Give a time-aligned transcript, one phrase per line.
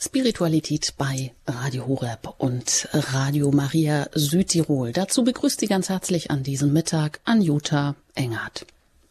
[0.00, 4.92] Spiritualität bei Radio Horeb und Radio Maria Südtirol.
[4.92, 8.64] Dazu begrüßt Sie ganz herzlich an diesem Mittag Anjuta Engert.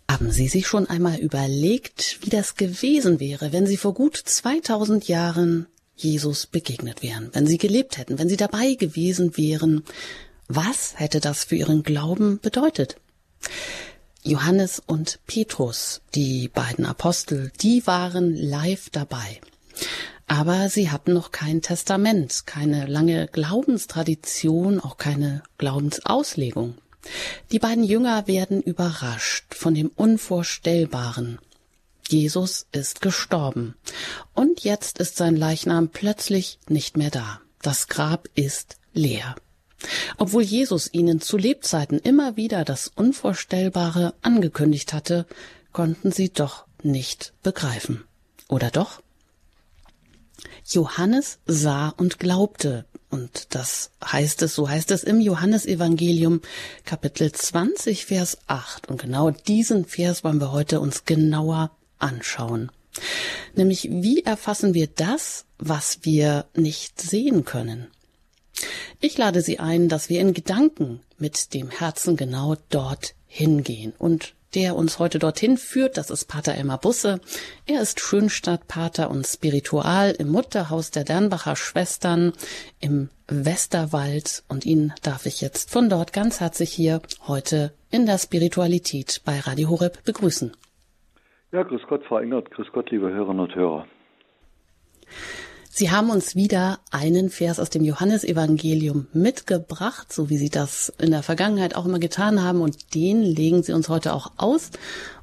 [0.10, 5.10] Haben Sie sich schon einmal überlegt, wie das gewesen wäre, wenn Sie vor gut 2000
[5.10, 9.84] Jahren Jesus begegnet wären, wenn Sie gelebt hätten, wenn Sie dabei gewesen wären?
[10.48, 12.96] Was hätte das für Ihren Glauben bedeutet?
[14.24, 19.42] Johannes und Petrus, die beiden Apostel, die waren live dabei.
[20.28, 26.76] Aber sie hatten noch kein Testament, keine lange Glaubenstradition, auch keine Glaubensauslegung.
[27.52, 31.40] Die beiden Jünger werden überrascht von dem Unvorstellbaren.
[32.10, 33.76] Jesus ist gestorben.
[34.34, 37.42] Und jetzt ist sein Leichnam plötzlich nicht mehr da.
[37.62, 39.36] Das Grab ist leer.
[40.18, 45.26] Obwohl Jesus ihnen zu Lebzeiten immer wieder das Unvorstellbare angekündigt hatte,
[45.72, 48.04] konnten sie doch nicht begreifen.
[48.48, 49.02] Oder doch?
[50.66, 52.86] Johannes sah und glaubte.
[53.10, 56.42] Und das heißt es, so heißt es im Johannesevangelium
[56.84, 58.90] Kapitel 20, Vers 8.
[58.90, 62.72] Und genau diesen Vers wollen wir heute uns genauer anschauen.
[63.56, 67.88] Nämlich, wie erfassen wir das, was wir nicht sehen können?
[69.00, 74.34] Ich lade Sie ein, dass wir in Gedanken mit dem Herzen genau dort hingehen und
[74.56, 75.98] der uns heute dorthin führt.
[75.98, 77.20] Das ist Pater Elmar Busse.
[77.66, 82.34] Er ist Schönstadtpater und Spiritual im Mutterhaus der Dernbacher Schwestern
[82.80, 84.44] im Westerwald.
[84.48, 89.40] Und ihn darf ich jetzt von dort ganz herzlich hier heute in der Spiritualität bei
[89.40, 90.56] Radio Horeb begrüßen.
[91.52, 93.88] Ja, grüß Gott, Frau Engert, grüß Gott, liebe Hörerinnen und Hörer.
[95.78, 101.12] Sie haben uns wieder einen Vers aus dem Johannesevangelium mitgebracht, so wie Sie das in
[101.12, 104.72] der Vergangenheit auch immer getan haben, und den legen Sie uns heute auch aus.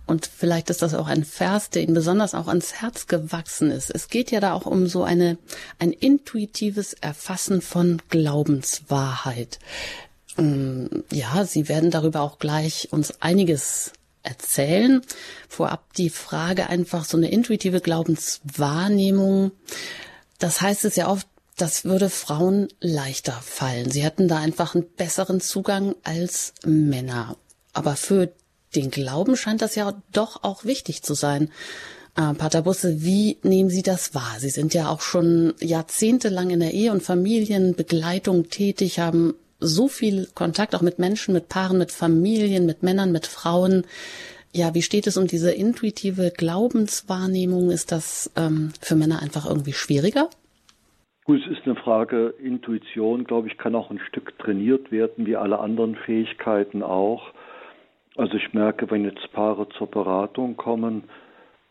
[0.06, 3.91] Und vielleicht ist das auch ein Vers, der Ihnen besonders auch ans Herz gewachsen ist.
[3.91, 5.38] Es geht ja da auch um so eine,
[5.80, 9.58] ein intuitives Erfassen von Glaubenswahrheit.
[10.36, 13.90] Mm, ja, Sie werden darüber auch gleich uns einiges
[14.23, 15.02] erzählen.
[15.48, 19.51] Vorab die Frage einfach so eine intuitive Glaubenswahrnehmung.
[20.39, 23.90] Das heißt es ja oft, das würde Frauen leichter fallen.
[23.90, 27.36] Sie hätten da einfach einen besseren Zugang als Männer.
[27.72, 28.33] Aber für
[28.74, 31.50] den Glauben scheint das ja doch auch wichtig zu sein.
[32.17, 34.36] Äh, Pater Busse, wie nehmen Sie das wahr?
[34.39, 40.28] Sie sind ja auch schon jahrzehntelang in der Ehe- und Familienbegleitung tätig, haben so viel
[40.34, 43.86] Kontakt auch mit Menschen, mit Paaren, mit Familien, mit Männern, mit Frauen.
[44.56, 47.70] Ja, wie steht es um diese intuitive Glaubenswahrnehmung?
[47.70, 50.30] Ist das ähm, für Männer einfach irgendwie schwieriger?
[51.24, 55.34] Gut, es ist eine Frage Intuition, glaube ich, kann auch ein Stück trainiert werden, wie
[55.34, 57.32] alle anderen Fähigkeiten auch.
[58.16, 61.02] Also ich merke, wenn jetzt Paare zur Beratung kommen,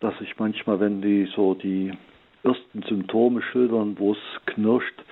[0.01, 1.94] dass ich manchmal, wenn die so die
[2.44, 5.05] ersten Symptome schildern, wo es knirscht,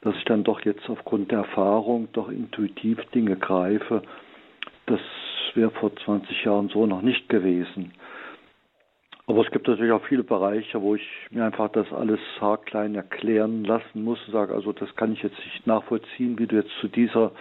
[0.00, 4.02] dass ich dann doch jetzt aufgrund der Erfahrung doch intuitiv Dinge greife.
[4.86, 4.98] Das
[5.56, 7.92] wäre vor 20 Jahren so noch nicht gewesen.
[9.26, 13.64] Aber es gibt natürlich auch viele Bereiche, wo ich mir einfach das alles haarklein erklären
[13.64, 16.88] lassen muss und sage, also das kann ich jetzt nicht nachvollziehen, wie du jetzt zu
[16.88, 17.32] dieser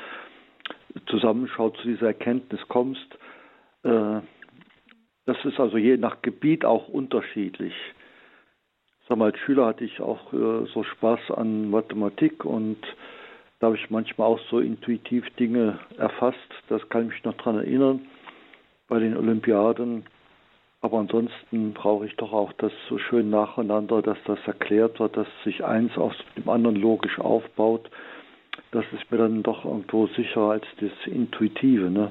[1.07, 3.17] Zusammenschau, zu dieser Erkenntnis kommst.
[3.83, 4.19] Äh,
[5.25, 7.73] das ist also je nach Gebiet auch unterschiedlich
[9.11, 12.77] sag mal, als Schüler hatte ich auch äh, so Spaß an Mathematik und
[13.61, 16.37] da habe ich manchmal auch so intuitiv Dinge erfasst.
[16.67, 18.01] Das kann ich mich noch daran erinnern
[18.87, 20.03] bei den Olympiaden.
[20.81, 25.27] Aber ansonsten brauche ich doch auch das so schön nacheinander, dass das erklärt wird, dass
[25.43, 27.87] sich eins aus dem anderen logisch aufbaut.
[28.71, 31.91] Das ist mir dann doch irgendwo sicherer als das Intuitive.
[31.91, 32.09] Ne?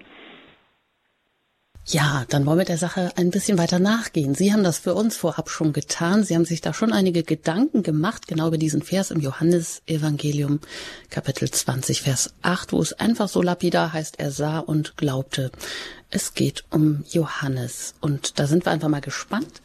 [1.86, 4.34] Ja, dann wollen wir der Sache ein bisschen weiter nachgehen.
[4.34, 6.22] Sie haben das für uns vorab schon getan.
[6.22, 10.60] Sie haben sich da schon einige Gedanken gemacht, genau über diesen Vers im Johannesevangelium,
[11.08, 15.50] Kapitel 20, Vers 8, wo es einfach so lapidar heißt, er sah und glaubte.
[16.10, 17.94] Es geht um Johannes.
[18.00, 19.62] Und da sind wir einfach mal gespannt,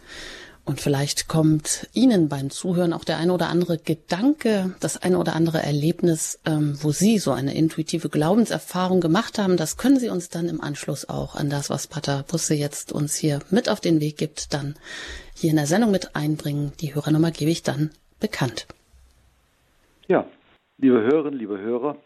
[0.66, 5.36] und vielleicht kommt Ihnen beim Zuhören auch der eine oder andere Gedanke, das eine oder
[5.36, 9.58] andere Erlebnis, ähm, wo Sie so eine intuitive Glaubenserfahrung gemacht haben.
[9.58, 13.16] Das können Sie uns dann im Anschluss auch an das, was Pater Busse jetzt uns
[13.16, 14.74] hier mit auf den Weg gibt, dann
[15.36, 16.72] hier in der Sendung mit einbringen.
[16.82, 18.66] Die Hörernummer gebe ich dann bekannt.
[20.08, 20.26] Ja,
[20.80, 21.98] liebe Hörerinnen, liebe Hörer,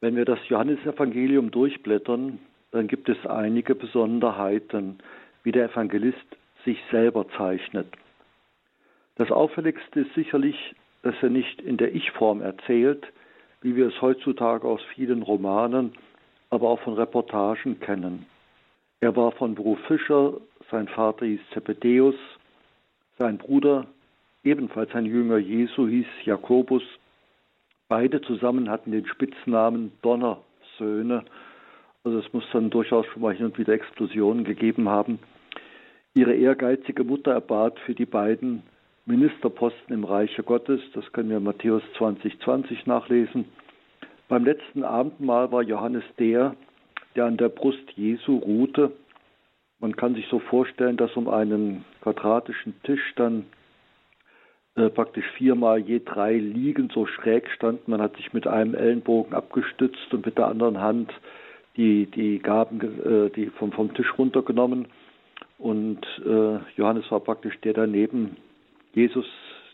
[0.00, 2.38] wenn wir das Johannesevangelium durchblättern,
[2.70, 4.98] dann gibt es einige Besonderheiten,
[5.42, 6.26] wie der Evangelist
[6.64, 7.86] sich selber zeichnet.
[9.16, 13.06] Das Auffälligste ist sicherlich, dass er nicht in der Ich-Form erzählt,
[13.60, 15.92] wie wir es heutzutage aus vielen Romanen,
[16.50, 18.26] aber auch von Reportagen kennen.
[19.00, 20.34] Er war von Beruf Fischer,
[20.70, 22.14] sein Vater hieß Zebedäus,
[23.18, 23.86] sein Bruder
[24.42, 26.82] ebenfalls ein Jünger Jesu, hieß Jakobus.
[27.88, 31.24] Beide zusammen hatten den Spitznamen Donnersöhne.
[32.02, 35.18] Also es muss dann durchaus schon mal hin und wieder Explosionen gegeben haben.
[36.16, 38.62] Ihre ehrgeizige Mutter erbat für die beiden
[39.04, 40.80] Ministerposten im Reiche Gottes.
[40.94, 43.46] Das können wir in Matthäus 2020 nachlesen.
[44.28, 46.54] Beim letzten Abendmahl war Johannes der,
[47.16, 48.92] der an der Brust Jesu ruhte.
[49.80, 53.46] Man kann sich so vorstellen, dass um einen quadratischen Tisch dann
[54.76, 57.90] äh, praktisch viermal je drei liegend so schräg standen.
[57.90, 61.12] Man hat sich mit einem Ellenbogen abgestützt und mit der anderen Hand
[61.76, 64.86] die, die Gaben äh, die vom, vom Tisch runtergenommen.
[65.58, 68.36] Und äh, Johannes war praktisch der daneben.
[68.92, 69.26] Jesus,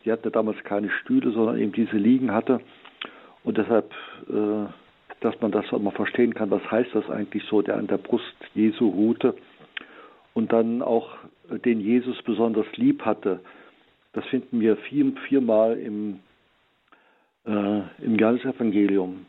[0.04, 2.60] die hatte damals keine Stühle, sondern eben diese liegen hatte.
[3.44, 3.90] Und deshalb,
[4.28, 4.66] äh,
[5.20, 7.98] dass man das auch mal verstehen kann, was heißt das eigentlich so, der an der
[7.98, 8.24] Brust
[8.54, 9.34] Jesu ruhte
[10.34, 11.10] und dann auch
[11.64, 13.40] den Jesus besonders lieb hatte.
[14.12, 16.20] Das finden wir vier, viermal im,
[17.46, 19.26] äh, im Johannesevangelium.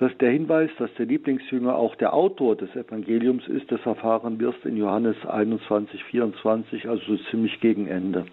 [0.00, 4.64] Dass der Hinweis, dass der Lieblingsjünger auch der Autor des Evangeliums ist, das erfahren wirst
[4.64, 8.24] in Johannes 21, 24, also ziemlich gegen Ende.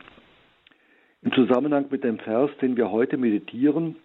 [1.23, 3.97] Im Zusammenhang mit dem Vers, den wir heute meditieren,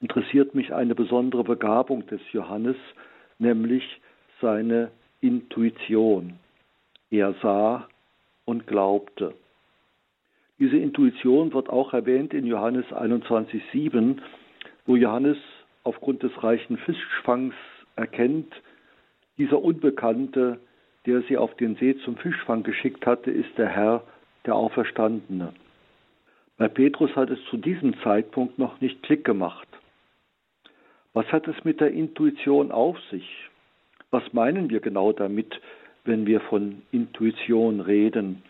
[0.00, 2.76] interessiert mich eine besondere Begabung des Johannes,
[3.40, 3.82] nämlich
[4.40, 6.34] seine Intuition.
[7.10, 7.88] Er sah
[8.44, 9.34] und glaubte.
[10.60, 14.18] Diese Intuition wird auch erwähnt in Johannes 21,7,
[14.86, 15.38] wo Johannes
[15.84, 17.54] aufgrund des reichen Fischfangs
[17.96, 18.52] erkennt,
[19.38, 20.58] dieser Unbekannte,
[21.06, 24.02] der sie auf den See zum Fischfang geschickt hatte, ist der Herr,
[24.46, 25.52] der Auferstandene.
[26.56, 29.66] Bei Petrus hat es zu diesem Zeitpunkt noch nicht Klick gemacht.
[31.12, 33.28] Was hat es mit der Intuition auf sich?
[34.10, 35.60] Was meinen wir genau damit,
[36.04, 38.42] wenn wir von Intuition reden?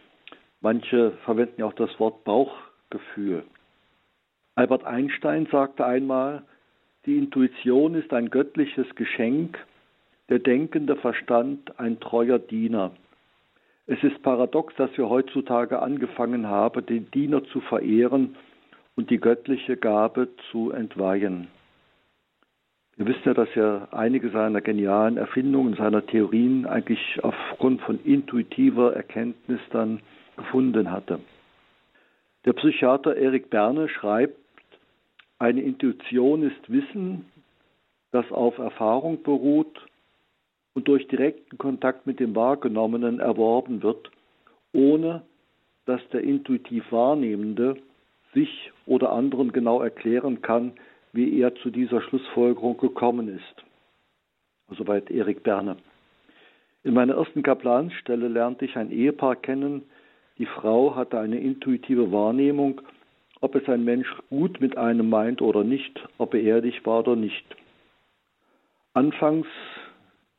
[0.61, 3.45] Manche verwenden ja auch das Wort Bauchgefühl.
[4.55, 6.45] Albert Einstein sagte einmal,
[7.07, 9.59] die Intuition ist ein göttliches Geschenk,
[10.29, 12.93] der denkende Verstand ein treuer Diener.
[13.87, 18.37] Es ist paradox, dass wir heutzutage angefangen haben, den Diener zu verehren
[18.97, 21.49] und die göttliche Gabe zu entweihen.
[22.97, 28.95] Ihr wisst ja, dass er einige seiner genialen Erfindungen, seiner Theorien eigentlich aufgrund von intuitiver
[28.95, 30.01] Erkenntnis dann
[30.37, 31.19] gefunden hatte.
[32.45, 34.39] Der Psychiater Erik Berne schreibt,
[35.45, 37.27] eine Intuition ist Wissen,
[38.13, 39.79] das auf Erfahrung beruht
[40.73, 44.11] und durch direkten Kontakt mit dem Wahrgenommenen erworben wird,
[44.73, 45.23] ohne
[45.85, 47.77] dass der intuitiv Wahrnehmende
[48.33, 50.73] sich oder anderen genau erklären kann,
[51.13, 53.65] wie er zu dieser Schlussfolgerung gekommen ist.
[54.71, 55.77] Soweit Erik Berne.
[56.85, 59.83] In meiner ersten Kaplanstelle lernte ich ein Ehepaar kennen.
[60.39, 62.81] Die Frau hatte eine intuitive Wahrnehmung
[63.45, 67.15] ob es ein Mensch gut mit einem meint oder nicht, ob er ehrlich war oder
[67.15, 67.45] nicht.
[68.95, 69.47] Anfangs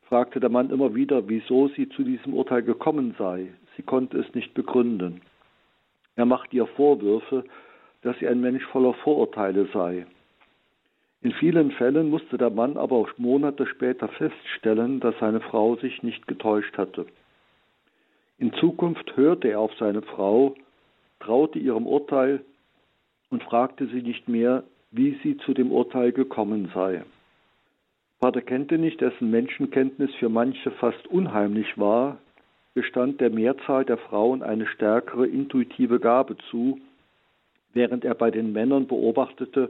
[0.10, 3.50] fragte der Mann immer wieder, wieso sie zu diesem Urteil gekommen sei.
[3.78, 5.22] Sie konnte es nicht begründen.
[6.16, 7.44] Er machte ihr Vorwürfe,
[8.02, 10.08] dass sie ein Mensch voller Vorurteile sei.
[11.22, 16.02] In vielen Fällen musste der Mann aber auch Monate später feststellen, dass seine Frau sich
[16.02, 17.06] nicht getäuscht hatte.
[18.40, 20.56] In Zukunft hörte er auf seine Frau,
[21.20, 22.44] traute ihrem Urteil
[23.36, 27.04] und fragte sie nicht mehr, wie sie zu dem Urteil gekommen sei.
[28.22, 32.18] Pater Kentenich, dessen Menschenkenntnis für manche fast unheimlich war,
[32.76, 36.80] gestand der Mehrzahl der Frauen eine stärkere intuitive Gabe zu,
[37.74, 39.70] während er bei den Männern beobachtete,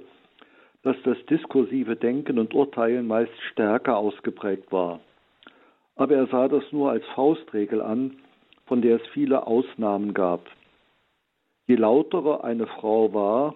[0.83, 4.99] dass das diskursive Denken und Urteilen meist stärker ausgeprägt war.
[5.95, 8.17] Aber er sah das nur als Faustregel an,
[8.67, 10.45] von der es viele Ausnahmen gab.
[11.67, 13.55] Je lauterer eine Frau war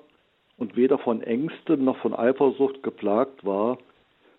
[0.57, 3.77] und weder von Ängsten noch von Eifersucht geplagt war,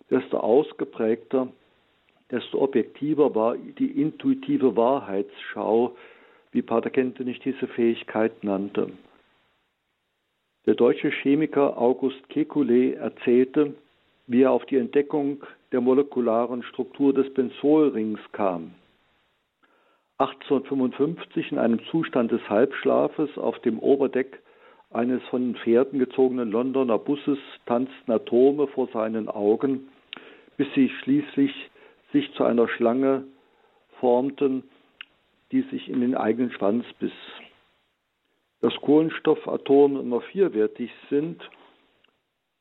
[0.09, 1.47] desto ausgeprägter,
[2.29, 5.95] desto objektiver war die intuitive Wahrheitsschau,
[6.51, 8.91] wie Pater Kentenich diese Fähigkeit nannte.
[10.65, 13.73] Der deutsche Chemiker August Kekulé erzählte,
[14.27, 18.75] wie er auf die Entdeckung der molekularen Struktur des Benzolrings kam.
[20.21, 24.39] 1855 in einem Zustand des Halbschlafes auf dem Oberdeck
[24.91, 29.89] eines von Pferden gezogenen Londoner Busses tanzten Atome vor seinen Augen,
[30.57, 31.51] bis sie schließlich
[32.13, 33.23] sich zu einer Schlange
[33.99, 34.63] formten,
[35.51, 37.11] die sich in den eigenen Schwanz biss.
[38.59, 41.41] Dass Kohlenstoffatome immer vierwertig sind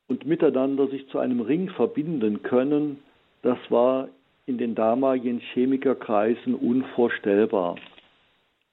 [0.08, 3.02] und miteinander sich zu einem Ring verbinden können,
[3.42, 4.08] das war
[4.50, 7.76] in den damaligen Chemikerkreisen unvorstellbar.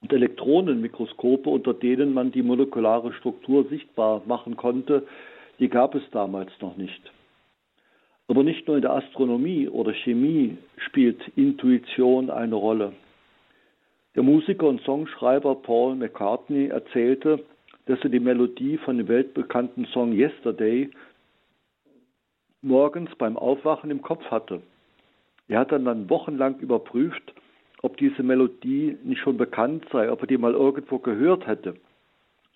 [0.02, 5.08] und Elektronenmikroskope, unter denen man die molekulare Struktur sichtbar machen konnte,
[5.60, 7.02] die gab es damals noch nicht.
[8.28, 12.94] Aber nicht nur in der Astronomie oder Chemie spielt Intuition eine Rolle.
[14.16, 17.44] Der Musiker und Songschreiber Paul McCartney erzählte,
[17.86, 20.90] dass er die Melodie von dem weltbekannten Song Yesterday
[22.62, 24.62] morgens beim Aufwachen im Kopf hatte.
[25.48, 27.34] Er hat dann, dann wochenlang überprüft,
[27.82, 31.76] ob diese Melodie nicht schon bekannt sei, ob er die mal irgendwo gehört hätte.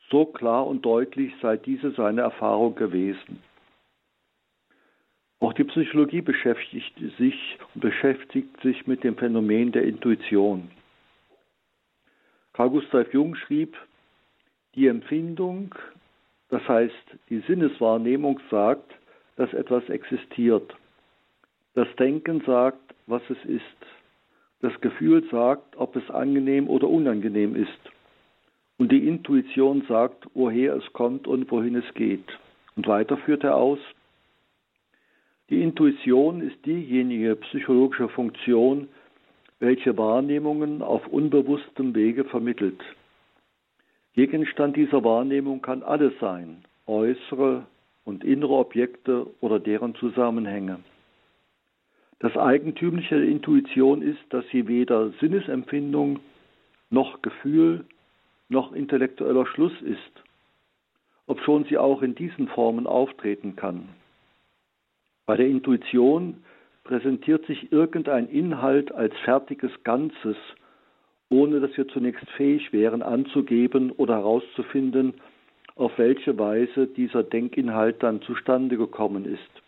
[0.10, 3.41] So klar und deutlich sei diese seine Erfahrung gewesen.
[5.39, 10.69] Auch die Psychologie beschäftigt sich und beschäftigt sich mit dem Phänomen der Intuition.
[12.53, 13.75] Carl Gustav Jung schrieb,
[14.75, 15.74] die Empfindung,
[16.50, 18.93] das heißt die Sinneswahrnehmung sagt,
[19.38, 20.75] dass etwas existiert.
[21.73, 23.63] Das Denken sagt, was es ist.
[24.61, 27.79] Das Gefühl sagt, ob es angenehm oder unangenehm ist.
[28.77, 32.25] Und die Intuition sagt, woher es kommt und wohin es geht.
[32.75, 33.79] Und weiter führt er aus,
[35.49, 38.87] die Intuition ist diejenige psychologische Funktion,
[39.59, 42.79] welche Wahrnehmungen auf unbewusstem Wege vermittelt.
[44.13, 47.65] Gegenstand dieser Wahrnehmung kann alles sein, äußere
[48.05, 50.79] und innere Objekte oder deren Zusammenhänge.
[52.21, 56.19] Das Eigentümliche der Intuition ist, dass sie weder Sinnesempfindung
[56.91, 57.85] noch Gefühl
[58.47, 60.23] noch intellektueller Schluss ist,
[61.25, 63.89] obschon sie auch in diesen Formen auftreten kann.
[65.25, 66.43] Bei der Intuition
[66.83, 70.37] präsentiert sich irgendein Inhalt als fertiges Ganzes,
[71.29, 75.15] ohne dass wir zunächst fähig wären anzugeben oder herauszufinden,
[75.75, 79.61] auf welche Weise dieser Denkinhalt dann zustande gekommen ist.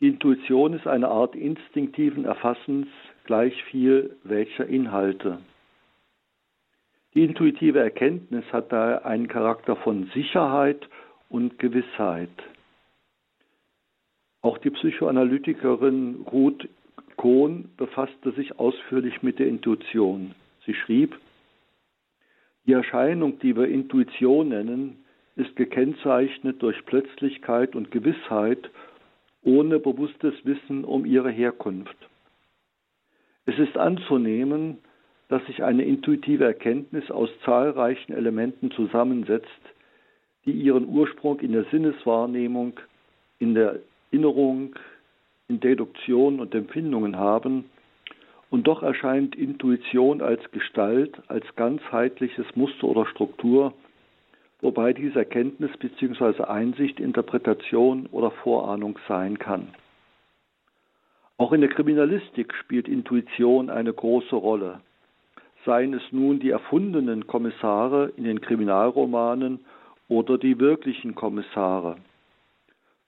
[0.00, 2.86] Die Intuition ist eine Art instinktiven Erfassens
[3.24, 5.38] gleich viel welcher Inhalte.
[7.14, 10.88] Die intuitive Erkenntnis hat daher einen Charakter von Sicherheit
[11.28, 12.30] und Gewissheit.
[14.40, 16.68] Auch die Psychoanalytikerin Ruth
[17.16, 20.34] Kohn befasste sich ausführlich mit der Intuition.
[20.64, 21.18] Sie schrieb,
[22.66, 28.70] die Erscheinung, die wir Intuition nennen, ist gekennzeichnet durch Plötzlichkeit und Gewissheit
[29.48, 31.96] ohne bewusstes Wissen um ihre Herkunft.
[33.46, 34.76] Es ist anzunehmen,
[35.28, 39.48] dass sich eine intuitive Erkenntnis aus zahlreichen Elementen zusammensetzt,
[40.44, 42.78] die ihren Ursprung in der Sinneswahrnehmung,
[43.38, 44.74] in der Erinnerung,
[45.48, 47.64] in Deduktion und Empfindungen haben,
[48.50, 53.72] und doch erscheint Intuition als Gestalt, als ganzheitliches Muster oder Struktur,
[54.60, 56.44] wobei diese Erkenntnis bzw.
[56.44, 59.68] Einsicht Interpretation oder Vorahnung sein kann.
[61.36, 64.80] Auch in der Kriminalistik spielt Intuition eine große Rolle.
[65.64, 69.60] Seien es nun die erfundenen Kommissare in den Kriminalromanen
[70.08, 71.96] oder die wirklichen Kommissare.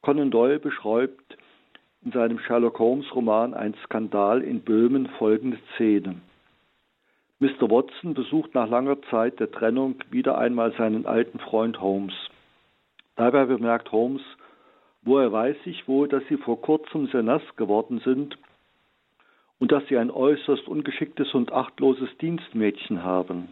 [0.02, 1.37] Conan Doyle beschreibt
[2.04, 6.16] in seinem Sherlock Holmes Roman Ein Skandal in Böhmen folgende Szene.
[7.41, 7.71] Mr.
[7.71, 12.13] Watson besucht nach langer Zeit der Trennung wieder einmal seinen alten Freund Holmes.
[13.17, 14.21] Dabei bemerkt Holmes,
[15.01, 18.37] woher weiß ich wohl, dass Sie vor kurzem sehr nass geworden sind
[19.59, 23.49] und dass Sie ein äußerst ungeschicktes und achtloses Dienstmädchen haben.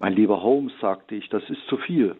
[0.00, 2.16] Mein lieber Holmes, sagte ich, das ist zu viel.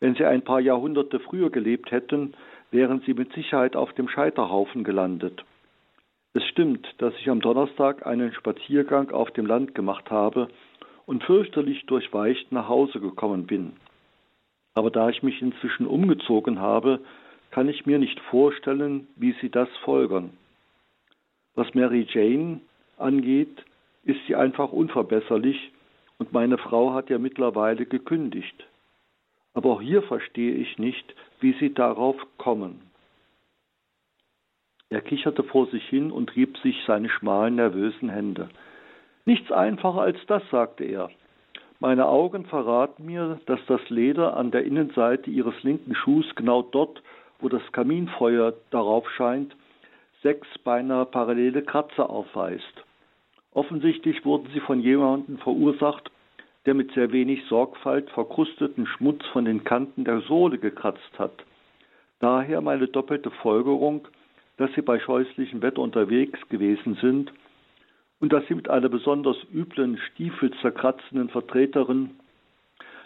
[0.00, 2.34] Wenn Sie ein paar Jahrhunderte früher gelebt hätten,
[2.72, 5.44] wären Sie mit Sicherheit auf dem Scheiterhaufen gelandet.
[6.36, 10.48] Es stimmt, dass ich am Donnerstag einen Spaziergang auf dem Land gemacht habe
[11.06, 13.72] und fürchterlich durchweicht nach Hause gekommen bin.
[14.74, 17.00] Aber da ich mich inzwischen umgezogen habe,
[17.52, 20.28] kann ich mir nicht vorstellen, wie Sie das folgern.
[21.54, 22.60] Was Mary Jane
[22.98, 23.64] angeht,
[24.04, 25.72] ist sie einfach unverbesserlich
[26.18, 28.66] und meine Frau hat ja mittlerweile gekündigt.
[29.54, 32.82] Aber auch hier verstehe ich nicht, wie Sie darauf kommen.
[34.90, 38.48] Er kicherte vor sich hin und rieb sich seine schmalen, nervösen Hände.
[39.24, 41.10] Nichts einfacher als das, sagte er.
[41.80, 47.02] Meine Augen verraten mir, dass das Leder an der Innenseite ihres linken Schuhs genau dort,
[47.40, 49.54] wo das Kaminfeuer darauf scheint,
[50.22, 52.84] sechs beinahe parallele Kratzer aufweist.
[53.52, 56.10] Offensichtlich wurden sie von jemandem verursacht,
[56.64, 61.44] der mit sehr wenig Sorgfalt verkrusteten Schmutz von den Kanten der Sohle gekratzt hat.
[62.20, 64.08] Daher meine doppelte Folgerung,
[64.56, 67.32] dass sie bei scheußlichem Wetter unterwegs gewesen sind
[68.20, 72.18] und dass sie mit einer besonders üblen, stiefelzerkratzenden Vertreterin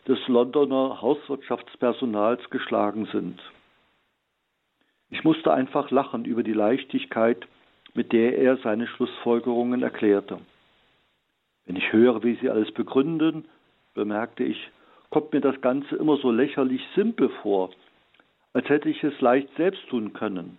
[0.07, 3.41] des Londoner Hauswirtschaftspersonals geschlagen sind.
[5.11, 7.47] Ich musste einfach lachen über die Leichtigkeit,
[7.95, 10.39] mit der er seine Schlussfolgerungen erklärte.
[11.67, 13.45] Wenn ich höre, wie Sie alles begründen,
[13.95, 14.71] bemerkte ich,
[15.11, 17.71] kommt mir das Ganze immer so lächerlich simpel vor,
[18.53, 20.59] als hätte ich es leicht selbst tun können.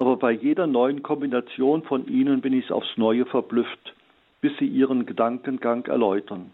[0.00, 3.94] Aber bei jeder neuen Kombination von Ihnen bin ich aufs Neue verblüfft,
[4.40, 6.52] bis Sie Ihren Gedankengang erläutern.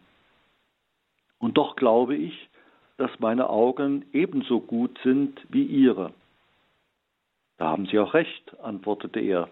[1.38, 2.48] Und doch glaube ich,
[2.96, 6.12] dass meine Augen ebenso gut sind wie Ihre.
[7.58, 9.48] Da haben Sie auch recht, antwortete er,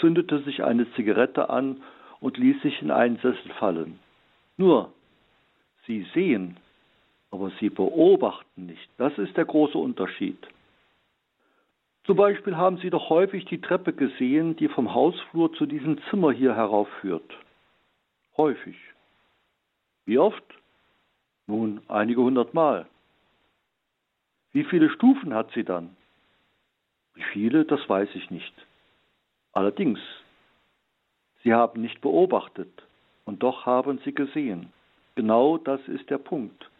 [0.00, 1.80] zündete sich eine Zigarette an
[2.18, 4.00] und ließ sich in einen Sessel fallen.
[4.56, 4.92] Nur,
[5.86, 6.56] Sie sehen,
[7.30, 8.88] aber Sie beobachten nicht.
[8.98, 10.38] Das ist der große Unterschied.
[12.04, 16.32] Zum Beispiel haben Sie doch häufig die Treppe gesehen, die vom Hausflur zu diesem Zimmer
[16.32, 17.30] hier heraufführt.
[18.36, 18.76] Häufig.
[20.04, 20.42] Wie oft?
[21.46, 22.86] Nun, einige hundert Mal.
[24.52, 25.96] Wie viele Stufen hat sie dann?
[27.14, 28.54] Wie viele, das weiß ich nicht.
[29.52, 30.00] Allerdings,
[31.44, 32.70] Sie haben nicht beobachtet
[33.24, 34.72] und doch haben Sie gesehen.
[35.14, 36.70] Genau das ist der Punkt.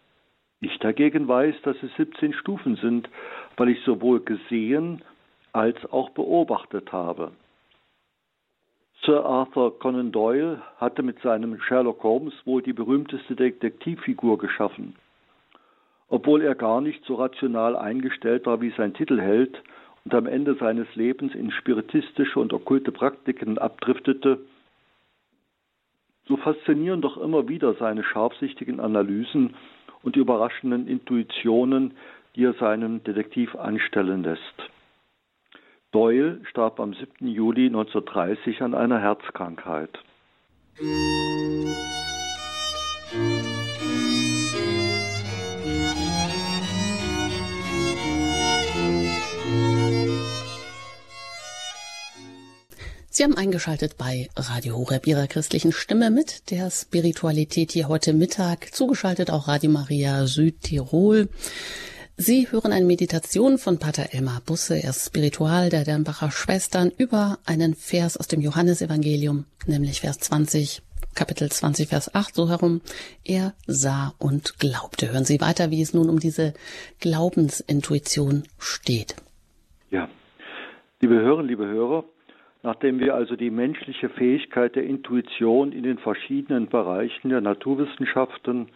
[0.61, 3.09] Ich dagegen weiß, dass es 17 Stufen sind,
[3.57, 5.02] weil ich sowohl gesehen
[5.52, 7.32] als auch beobachtet habe.
[9.04, 14.94] Sir Arthur Conan Doyle hatte mit seinem Sherlock Holmes wohl die berühmteste Detektivfigur geschaffen.
[16.09, 19.61] Obwohl er gar nicht so rational eingestellt war, wie sein Titel hält,
[20.04, 24.40] und am Ende seines Lebens in spiritistische und okkulte Praktiken abdriftete,
[26.26, 29.54] so faszinieren doch immer wieder seine scharfsichtigen Analysen
[30.02, 31.92] und überraschenden Intuitionen,
[32.35, 34.72] die er seinem Detektiv anstellen lässt.
[35.92, 37.28] Doyle starb am 7.
[37.28, 39.90] Juli 1930 an einer Herzkrankheit.
[53.11, 58.75] Sie haben eingeschaltet bei Radio Horeb Ihrer christlichen Stimme mit der Spiritualität hier heute Mittag.
[58.75, 61.28] Zugeschaltet auch Radio Maria Südtirol.
[62.19, 67.38] Sie hören eine Meditation von Pater Elmar Busse, er ist Spiritual der Dernbacher Schwestern, über
[67.46, 70.83] einen Vers aus dem Johannesevangelium, nämlich Vers 20,
[71.14, 72.83] Kapitel 20, Vers 8, so herum.
[73.25, 75.11] Er sah und glaubte.
[75.11, 76.53] Hören Sie weiter, wie es nun um diese
[77.01, 79.16] Glaubensintuition steht.
[79.90, 80.11] Ja,
[81.01, 82.05] liebe Hörer, liebe Hörer,
[82.62, 88.68] nachdem wir also die menschliche Fähigkeit der Intuition in den verschiedenen Bereichen der Naturwissenschaften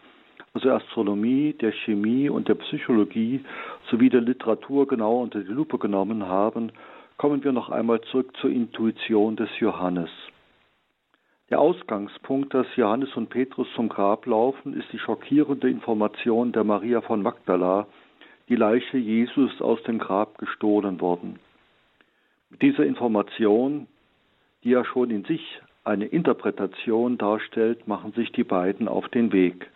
[0.56, 3.44] also Astronomie, der Chemie und der Psychologie
[3.90, 6.72] sowie der Literatur genau unter die Lupe genommen haben,
[7.18, 10.08] kommen wir noch einmal zurück zur Intuition des Johannes.
[11.50, 17.02] Der Ausgangspunkt, dass Johannes und Petrus zum Grab laufen, ist die schockierende Information der Maria
[17.02, 17.86] von Magdala,
[18.48, 21.38] die Leiche Jesus aus dem Grab gestohlen worden.
[22.48, 23.88] Mit dieser Information,
[24.64, 29.70] die ja schon in sich eine Interpretation darstellt, machen sich die beiden auf den Weg.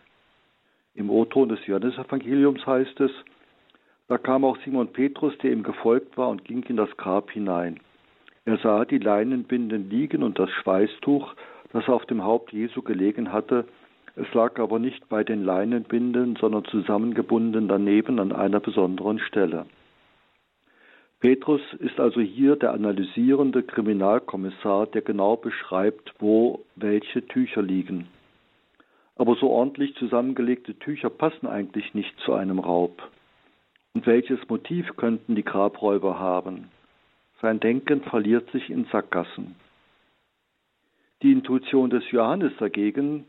[1.01, 3.11] Im O-Ton des Johannesevangeliums heißt es,
[4.09, 7.81] da kam auch Simon Petrus, der ihm gefolgt war, und ging in das Grab hinein.
[8.45, 11.33] Er sah die Leinenbinden liegen und das Schweißtuch,
[11.73, 13.65] das auf dem Haupt Jesu gelegen hatte.
[14.15, 19.65] Es lag aber nicht bei den Leinenbinden, sondern zusammengebunden daneben an einer besonderen Stelle.
[21.21, 28.09] Petrus ist also hier der analysierende Kriminalkommissar, der genau beschreibt, wo welche Tücher liegen.
[29.17, 33.03] Aber so ordentlich zusammengelegte Tücher passen eigentlich nicht zu einem Raub.
[33.93, 36.71] Und welches Motiv könnten die Grabräuber haben?
[37.43, 39.57] Sein Denken verliert sich in Sackgassen.
[41.23, 43.27] Die Intuition des Johannes dagegen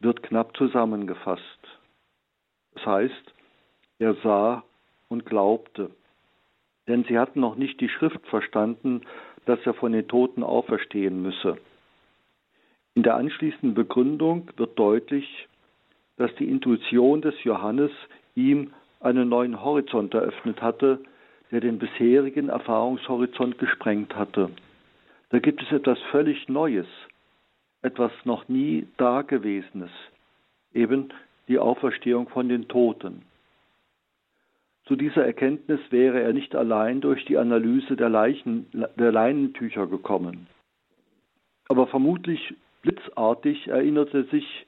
[0.00, 1.42] wird knapp zusammengefasst.
[2.74, 3.34] Das heißt,
[3.98, 4.64] er sah
[5.08, 5.90] und glaubte,
[6.88, 9.02] denn sie hatten noch nicht die Schrift verstanden,
[9.46, 11.58] dass er von den Toten auferstehen müsse.
[12.94, 15.48] In der anschließenden Begründung wird deutlich,
[16.16, 17.90] dass die Intuition des Johannes
[18.34, 21.00] ihm einen neuen Horizont eröffnet hatte,
[21.50, 24.50] der den bisherigen Erfahrungshorizont gesprengt hatte.
[25.30, 26.86] Da gibt es etwas völlig Neues,
[27.82, 29.90] etwas noch nie Dagewesenes,
[30.74, 31.10] eben
[31.48, 33.22] die Auferstehung von den Toten.
[34.86, 40.48] Zu dieser Erkenntnis wäre er nicht allein durch die Analyse der, Leichen, der Leinentücher gekommen.
[41.68, 44.66] Aber vermutlich Blitzartig erinnerte sich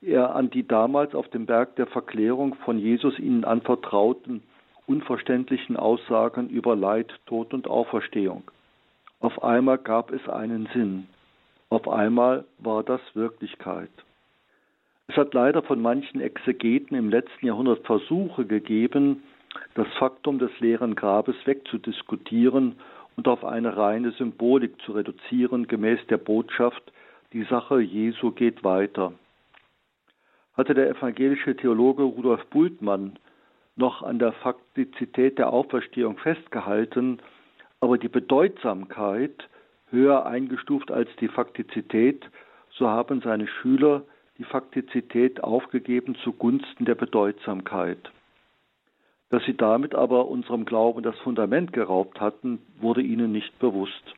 [0.00, 4.42] er an die damals auf dem Berg der Verklärung von Jesus ihnen anvertrauten,
[4.86, 8.44] unverständlichen Aussagen über Leid, Tod und Auferstehung.
[9.20, 11.08] Auf einmal gab es einen Sinn.
[11.68, 13.90] Auf einmal war das Wirklichkeit.
[15.08, 19.22] Es hat leider von manchen Exegeten im letzten Jahrhundert Versuche gegeben,
[19.74, 22.76] das Faktum des leeren Grabes wegzudiskutieren
[23.16, 26.92] und auf eine reine Symbolik zu reduzieren, gemäß der Botschaft,
[27.32, 29.12] die Sache Jesu geht weiter.
[30.54, 33.18] Hatte der evangelische Theologe Rudolf Bultmann
[33.76, 37.20] noch an der Faktizität der Auferstehung festgehalten,
[37.80, 39.48] aber die Bedeutsamkeit
[39.90, 42.28] höher eingestuft als die Faktizität,
[42.70, 44.02] so haben seine Schüler
[44.38, 48.10] die Faktizität aufgegeben zugunsten der Bedeutsamkeit.
[49.30, 54.14] Dass sie damit aber unserem Glauben das Fundament geraubt hatten, wurde ihnen nicht bewusst.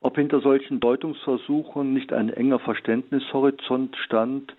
[0.00, 4.54] Ob hinter solchen Deutungsversuchen nicht ein enger Verständnishorizont stand,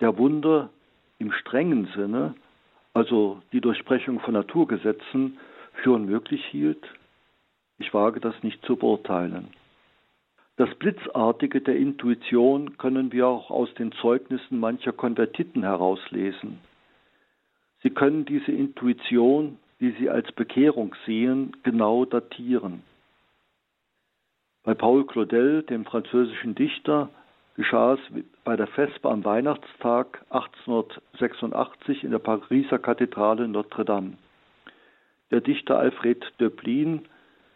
[0.00, 0.70] der Wunder
[1.18, 2.34] im strengen Sinne
[2.92, 5.38] also die Durchbrechung von Naturgesetzen,
[5.82, 6.84] für unmöglich hielt?
[7.78, 9.48] Ich wage das nicht zu beurteilen.
[10.56, 16.58] Das Blitzartige der Intuition können wir auch aus den Zeugnissen mancher Konvertiten herauslesen.
[17.82, 22.82] Sie können diese Intuition, die sie als Bekehrung sehen, genau datieren.
[24.62, 27.08] Bei Paul Claudel, dem französischen Dichter,
[27.56, 28.00] geschah es
[28.44, 34.18] bei der Vesper am Weihnachtstag 1886 in der Pariser Kathedrale Notre Dame.
[35.30, 37.08] Der Dichter Alfred Döblin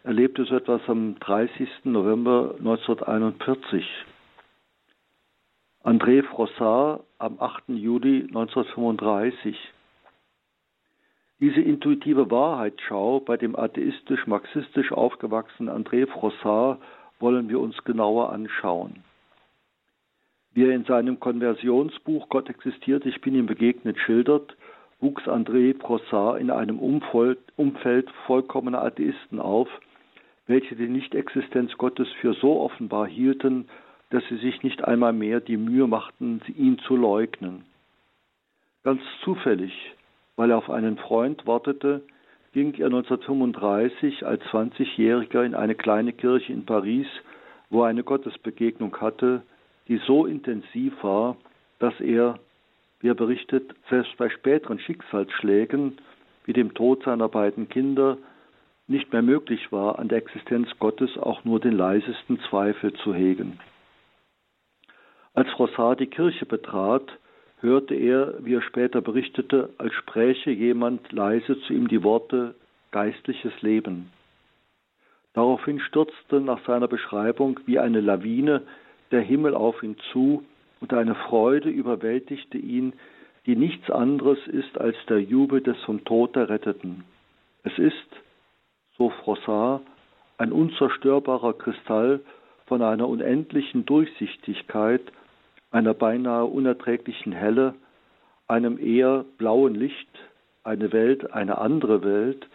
[0.03, 1.69] erlebte so etwas am 30.
[1.83, 3.85] November 1941.
[5.83, 7.65] André Frossard am 8.
[7.67, 9.55] Juli 1935.
[11.45, 16.81] Diese intuitive Wahrheitsschau bei dem atheistisch-marxistisch aufgewachsenen André Frossard
[17.19, 19.03] wollen wir uns genauer anschauen.
[20.55, 24.57] Wie er in seinem Konversionsbuch Gott existiert, ich bin ihm begegnet schildert,
[24.99, 29.69] wuchs André Brossard in einem Umfeld vollkommener Atheisten auf,
[30.47, 33.67] welche die Nichtexistenz Gottes für so offenbar hielten,
[34.09, 37.65] dass sie sich nicht einmal mehr die Mühe machten, ihn zu leugnen.
[38.83, 39.93] Ganz zufällig,
[40.35, 42.01] weil er auf einen Freund wartete,
[42.53, 47.07] ging er 1935 als 20-Jähriger in eine kleine Kirche in Paris,
[47.69, 49.41] wo er eine Gottesbegegnung hatte,
[49.87, 51.37] die so intensiv war,
[51.79, 52.39] dass er,
[52.99, 55.97] wie er berichtet, selbst bei späteren Schicksalsschlägen
[56.45, 58.17] wie dem Tod seiner beiden Kinder
[58.87, 63.59] nicht mehr möglich war, an der Existenz Gottes auch nur den leisesten Zweifel zu hegen.
[65.33, 67.11] Als Frossard die Kirche betrat,
[67.61, 72.55] hörte er, wie er später berichtete, als spräche jemand leise zu ihm die Worte
[72.91, 74.11] geistliches Leben.
[75.33, 78.61] Daraufhin stürzte nach seiner Beschreibung wie eine Lawine
[79.11, 80.45] der Himmel auf ihn zu
[80.79, 82.93] und eine Freude überwältigte ihn,
[83.45, 87.03] die nichts anderes ist als der Jubel des vom Tod Erretteten.
[87.63, 88.07] Es ist,
[88.97, 89.81] so Frossard,
[90.37, 92.21] ein unzerstörbarer Kristall
[92.65, 95.01] von einer unendlichen Durchsichtigkeit,
[95.75, 97.75] einer beinahe unerträglichen Helle,
[98.47, 100.07] einem eher blauen Licht,
[100.63, 102.47] eine Welt, eine andere Welt,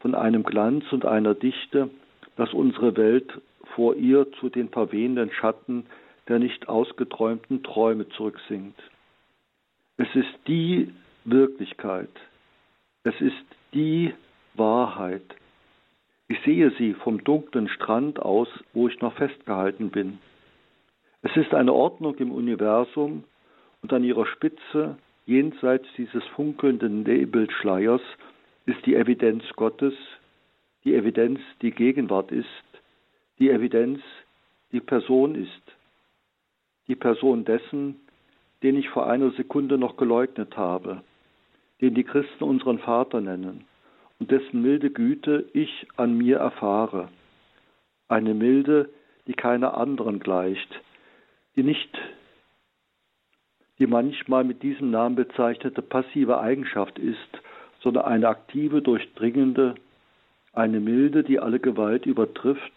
[0.00, 1.88] von einem Glanz und einer Dichte,
[2.36, 3.40] dass unsere Welt
[3.76, 5.86] vor ihr zu den verwehenden Schatten
[6.26, 8.80] der nicht ausgeträumten Träume zurücksinkt.
[9.96, 10.92] Es ist die
[11.24, 12.10] Wirklichkeit.
[13.04, 14.12] Es ist die
[14.54, 15.22] Wahrheit.
[16.26, 20.18] Ich sehe sie vom dunklen Strand aus, wo ich noch festgehalten bin.
[21.24, 23.24] Es ist eine Ordnung im Universum
[23.80, 28.02] und an ihrer Spitze, jenseits dieses funkelnden Nebelschleiers,
[28.66, 29.94] ist die Evidenz Gottes,
[30.84, 32.46] die Evidenz, die Gegenwart ist,
[33.38, 34.00] die Evidenz,
[34.70, 35.62] die Person ist,
[36.88, 37.96] die Person dessen,
[38.62, 41.00] den ich vor einer Sekunde noch geleugnet habe,
[41.80, 43.64] den die Christen unseren Vater nennen
[44.20, 47.08] und dessen milde Güte ich an mir erfahre.
[48.08, 48.90] Eine Milde,
[49.26, 50.68] die keiner anderen gleicht,
[51.56, 51.98] die nicht
[53.78, 57.18] die manchmal mit diesem Namen bezeichnete passive Eigenschaft ist,
[57.80, 59.74] sondern eine aktive, durchdringende,
[60.52, 62.72] eine Milde, die alle Gewalt übertrifft,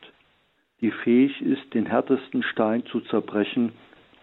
[0.81, 3.73] die fähig ist, den härtesten Stein zu zerbrechen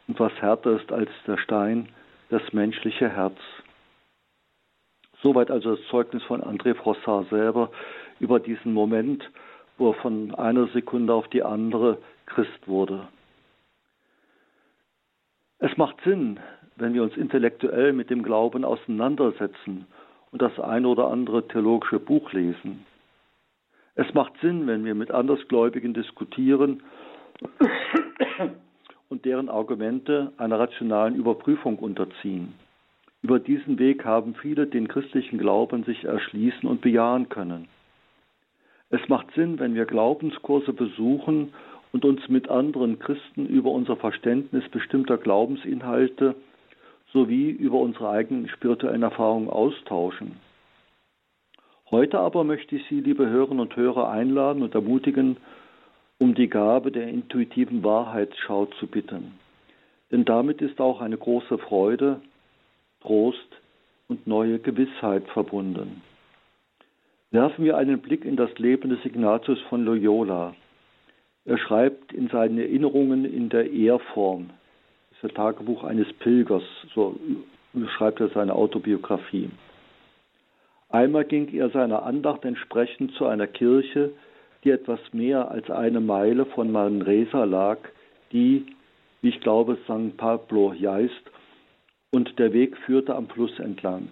[0.08, 1.88] und was härter ist als der Stein,
[2.30, 3.38] das menschliche Herz.
[5.22, 7.70] Soweit also das Zeugnis von André Frossard selber
[8.20, 9.24] über diesen Moment,
[9.78, 13.08] wo er von einer Sekunde auf die andere Christ wurde.
[15.64, 16.38] Es macht Sinn,
[16.77, 19.87] wenn wir uns intellektuell mit dem Glauben auseinandersetzen
[20.31, 22.85] und das eine oder andere theologische Buch lesen.
[23.94, 26.83] Es macht Sinn, wenn wir mit Andersgläubigen diskutieren
[29.09, 32.53] und deren Argumente einer rationalen Überprüfung unterziehen.
[33.22, 37.68] Über diesen Weg haben viele den christlichen Glauben sich erschließen und bejahen können.
[38.90, 41.55] Es macht Sinn, wenn wir Glaubenskurse besuchen
[41.94, 46.35] und uns mit anderen Christen über unser Verständnis bestimmter Glaubensinhalte
[47.12, 50.33] sowie über unsere eigenen spirituellen Erfahrungen austauschen.
[51.92, 55.37] Heute aber möchte ich Sie, liebe Hörerinnen und Hörer, einladen und ermutigen,
[56.18, 59.38] um die Gabe der intuitiven Wahrheitsschau zu bitten.
[60.11, 62.20] Denn damit ist auch eine große Freude,
[63.02, 63.61] Trost
[64.09, 66.02] und neue Gewissheit verbunden.
[67.30, 70.57] Werfen wir einen Blick in das Leben des Ignatius von Loyola.
[71.46, 74.50] Er schreibt in seinen Erinnerungen in der Ehrform,
[75.11, 76.62] das ist das Tagebuch eines Pilgers,
[76.94, 77.18] so
[77.96, 79.50] schreibt er seine Autobiografie.
[80.88, 84.12] Einmal ging er seiner Andacht entsprechend zu einer Kirche,
[84.62, 87.78] die etwas mehr als eine Meile von Manresa lag,
[88.33, 88.64] die,
[89.20, 90.16] wie ich glaube, St.
[90.16, 91.30] Pablo heißt,
[92.11, 94.09] und der Weg führte am Fluss entlang.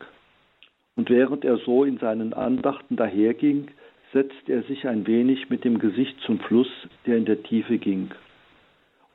[0.97, 3.68] Und während er so in seinen Andachten daherging,
[4.12, 6.70] setzte er sich ein wenig mit dem Gesicht zum Fluss,
[7.07, 8.11] der in der Tiefe ging.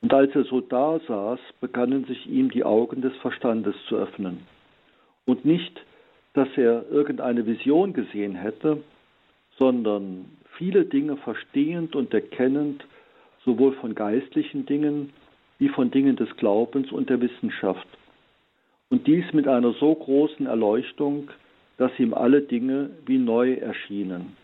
[0.01, 4.39] Und als er so da saß, begannen sich ihm die Augen des Verstandes zu öffnen.
[5.25, 5.81] Und nicht,
[6.33, 8.83] dass er irgendeine Vision gesehen hätte,
[9.57, 10.25] sondern
[10.57, 12.85] viele Dinge verstehend und erkennend,
[13.43, 15.13] sowohl von geistlichen Dingen
[15.59, 17.87] wie von Dingen des Glaubens und der Wissenschaft.
[18.89, 21.29] Und dies mit einer so großen Erleuchtung,
[21.77, 24.35] dass ihm alle Dinge wie neu erschienen.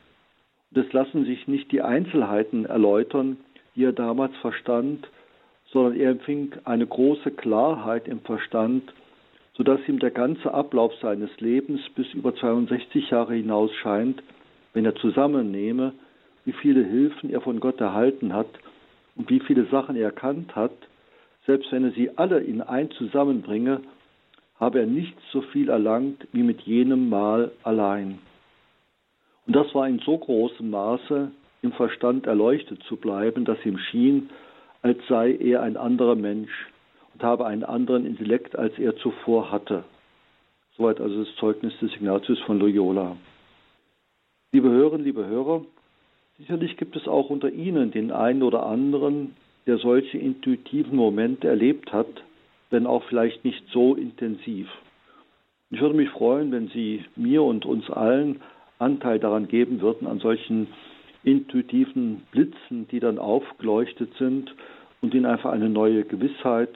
[0.76, 3.38] Es lassen sich nicht die Einzelheiten erläutern,
[3.76, 5.08] die er damals verstand,
[5.72, 8.92] sondern er empfing eine große Klarheit im Verstand,
[9.56, 14.22] sodass ihm der ganze Ablauf seines Lebens bis über 62 Jahre hinaus scheint,
[14.74, 15.94] wenn er zusammennehme,
[16.46, 18.50] wie viele Hilfen er von Gott erhalten hat
[19.16, 20.74] und wie viele Sachen er erkannt hat,
[21.46, 23.82] selbst wenn er sie alle in ein zusammenbringe,
[24.60, 28.20] habe er nicht so viel erlangt wie mit jenem Mal allein.
[29.46, 34.30] Und das war in so großem Maße, im Verstand erleuchtet zu bleiben, dass ihm schien,
[34.82, 36.52] als sei er ein anderer Mensch
[37.14, 39.84] und habe einen anderen Intellekt, als er zuvor hatte.
[40.78, 43.16] Soweit also das Zeugnis des Ignatius von Loyola.
[44.52, 45.64] Liebe Hörerinnen, liebe Hörer,
[46.38, 51.94] sicherlich gibt es auch unter Ihnen den einen oder anderen, der solche intuitiven Momente erlebt
[51.94, 52.08] hat,
[52.70, 54.68] wenn auch vielleicht nicht so intensiv.
[55.70, 58.42] Ich würde mich freuen, wenn Sie mir und uns allen
[58.84, 60.68] Anteil daran geben würden, an solchen
[61.24, 64.54] intuitiven Blitzen, die dann aufgeleuchtet sind
[65.02, 66.70] und ihnen einfach eine neue Gewissheit,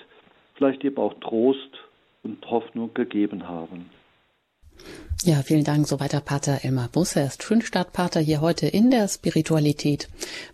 [0.56, 1.78] vielleicht eben auch Trost
[2.24, 3.90] und Hoffnung gegeben haben.
[5.24, 5.88] Ja, vielen Dank.
[5.88, 7.22] Soweit der Pater Elmar Busse.
[7.22, 10.08] Er ist Schönstadtpater hier heute in der Spiritualität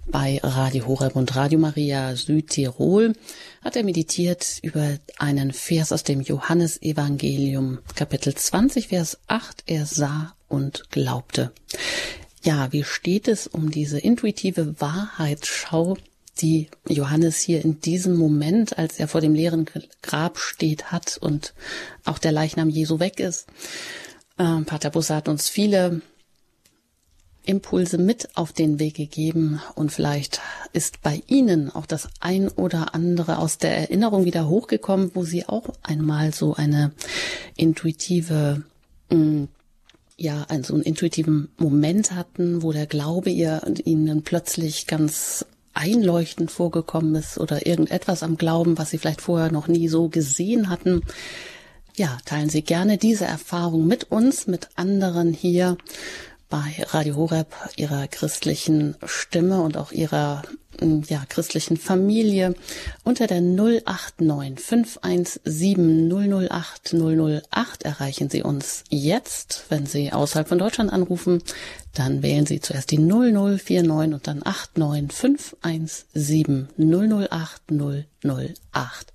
[0.07, 3.13] bei Radio Horeb und Radio Maria Südtirol.
[3.61, 9.63] Hat er meditiert über einen Vers aus dem Johannesevangelium, Kapitel 20, Vers 8.
[9.67, 11.51] Er sah und glaubte.
[12.43, 15.97] Ja, wie steht es um diese intuitive Wahrheitsschau,
[16.41, 19.65] die Johannes hier in diesem Moment, als er vor dem leeren
[20.01, 21.53] Grab steht, hat und
[22.05, 23.47] auch der Leichnam Jesu weg ist?
[24.37, 26.01] Äh, Pater Busse hat uns viele
[27.45, 32.95] Impulse mit auf den Weg gegeben und vielleicht ist bei Ihnen auch das ein oder
[32.95, 36.93] andere aus der Erinnerung wieder hochgekommen, wo Sie auch einmal so eine
[37.57, 38.63] intuitive,
[39.09, 39.45] mm,
[40.23, 46.49] ja, einen, so einen intuitiven Moment hatten, wo der Glaube ihr, Ihnen plötzlich ganz einleuchtend
[46.49, 51.01] vorgekommen ist oder irgendetwas am Glauben, was Sie vielleicht vorher noch nie so gesehen hatten.
[51.97, 55.77] Ja, teilen Sie gerne diese Erfahrung mit uns, mit anderen hier
[56.49, 60.43] bei Radio Horeb, Ihrer christlichen Stimme und auch Ihrer
[61.07, 62.55] ja, christlichen Familie
[63.03, 69.65] unter der 089 517 008 008 erreichen Sie uns jetzt.
[69.69, 71.41] Wenn Sie außerhalb von Deutschland anrufen,
[71.93, 77.61] dann wählen Sie zuerst die 0049 und dann 89 517 008
[78.23, 79.13] 008.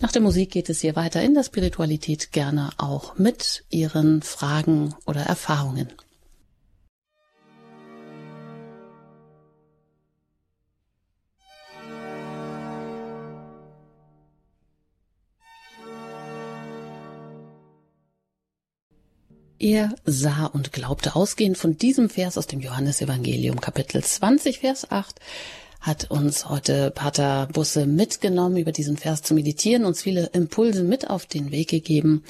[0.00, 4.94] Nach der Musik geht es hier weiter in der Spiritualität gerne auch mit Ihren Fragen
[5.06, 5.88] oder Erfahrungen.
[19.60, 25.16] Er sah und glaubte ausgehend von diesem Vers aus dem Johannesevangelium Kapitel 20 Vers 8
[25.80, 31.08] hat uns heute Pater Busse mitgenommen, über diesen Vers zu meditieren, uns viele Impulse mit
[31.08, 32.24] auf den Weg gegeben.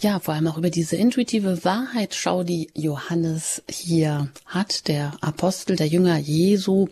[0.00, 5.86] Ja, vor allem auch über diese intuitive Wahrheitsschau, die Johannes hier hat, der Apostel, der
[5.86, 6.88] Jünger Jesu.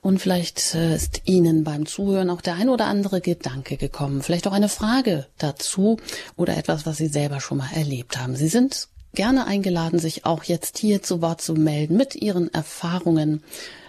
[0.00, 4.46] Und vielleicht äh, ist Ihnen beim Zuhören auch der ein oder andere Gedanke gekommen, vielleicht
[4.46, 5.98] auch eine Frage dazu
[6.36, 8.36] oder etwas, was Sie selber schon mal erlebt haben.
[8.36, 13.42] Sie sind gerne eingeladen, sich auch jetzt hier zu Wort zu melden mit Ihren Erfahrungen,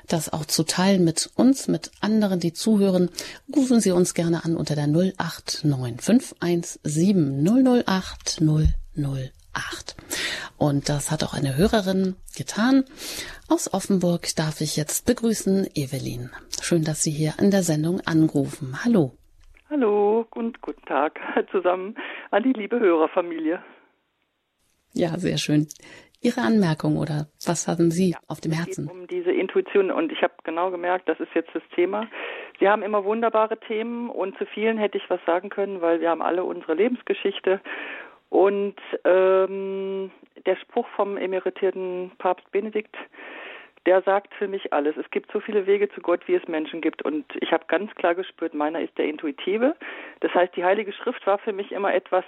[0.07, 3.09] das auch zu teilen mit uns, mit anderen, die zuhören.
[3.55, 7.45] Rufen Sie uns gerne an unter der 089 517
[7.85, 9.95] 008 008.
[10.57, 12.83] Und das hat auch eine Hörerin getan.
[13.49, 16.29] Aus Offenburg darf ich jetzt begrüßen Evelyn.
[16.61, 18.83] Schön, dass Sie hier in der Sendung anrufen.
[18.83, 19.13] Hallo.
[19.69, 21.19] Hallo und guten Tag
[21.51, 21.95] zusammen
[22.31, 23.61] an die liebe Hörerfamilie.
[24.93, 25.67] Ja, sehr schön.
[26.23, 28.87] Ihre Anmerkung oder was haben Sie ja, auf dem Herzen?
[28.87, 32.07] um diese Intuition und ich habe genau gemerkt, das ist jetzt das Thema.
[32.59, 36.11] Sie haben immer wunderbare Themen und zu vielen hätte ich was sagen können, weil wir
[36.11, 37.59] haben alle unsere Lebensgeschichte
[38.29, 40.11] und ähm,
[40.45, 42.95] der Spruch vom emeritierten Papst Benedikt,
[43.85, 44.95] der sagt für mich alles.
[44.95, 47.01] Es gibt so viele Wege zu Gott, wie es Menschen gibt.
[47.01, 49.75] Und ich habe ganz klar gespürt, meiner ist der intuitive.
[50.19, 52.23] Das heißt, die Heilige Schrift war für mich immer etwas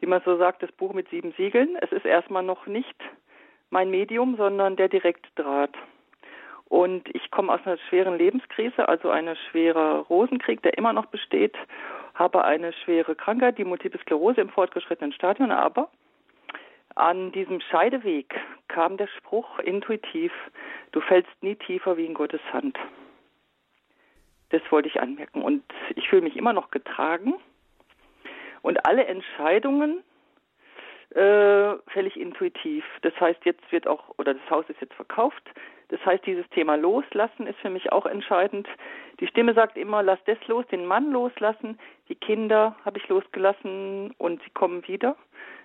[0.00, 1.76] wie man so sagt, das Buch mit sieben Siegeln.
[1.80, 2.96] Es ist erstmal noch nicht
[3.70, 5.74] mein Medium, sondern der Direktdraht.
[6.68, 11.56] Und ich komme aus einer schweren Lebenskrise, also eine schwere Rosenkrieg, der immer noch besteht,
[12.14, 15.90] habe eine schwere Krankheit, die Multiple Sklerose im fortgeschrittenen Stadium, aber
[16.94, 18.34] an diesem Scheideweg
[18.68, 20.32] kam der Spruch intuitiv,
[20.92, 22.78] du fällst nie tiefer wie in Gottes Hand.
[24.50, 25.42] Das wollte ich anmerken.
[25.42, 27.34] Und ich fühle mich immer noch getragen
[28.62, 30.02] und alle Entscheidungen
[31.14, 32.84] äh, völlig intuitiv.
[33.02, 35.42] Das heißt, jetzt wird auch, oder das Haus ist jetzt verkauft.
[35.88, 38.68] Das heißt, dieses Thema Loslassen ist für mich auch entscheidend.
[39.18, 41.78] Die Stimme sagt immer, lass das los, den Mann loslassen.
[42.08, 45.16] Die Kinder habe ich losgelassen und sie kommen wieder.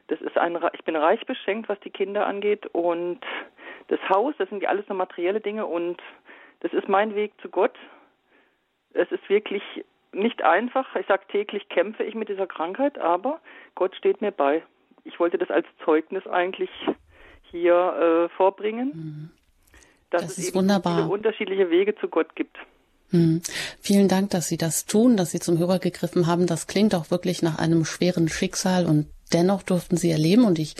[0.08, 2.66] Das ist ein, ich bin reich beschenkt, was die Kinder angeht.
[2.74, 3.20] Und
[3.88, 6.02] das Haus, das sind ja alles nur materielle Dinge und
[6.62, 7.78] das ist mein Weg zu Gott.
[8.94, 9.62] Es ist wirklich
[10.16, 10.96] nicht einfach.
[10.96, 13.40] Ich sage täglich kämpfe ich mit dieser Krankheit, aber
[13.76, 14.64] Gott steht mir bei.
[15.04, 16.70] Ich wollte das als Zeugnis eigentlich
[17.52, 19.30] hier äh, vorbringen, mhm.
[20.10, 20.96] dass das es eben wunderbar.
[20.96, 22.58] viele unterschiedliche Wege zu Gott gibt.
[23.12, 23.42] Mhm.
[23.80, 26.48] Vielen Dank, dass Sie das tun, dass Sie zum Hörer gegriffen haben.
[26.48, 30.76] Das klingt auch wirklich nach einem schweren Schicksal und dennoch durften Sie erleben und ich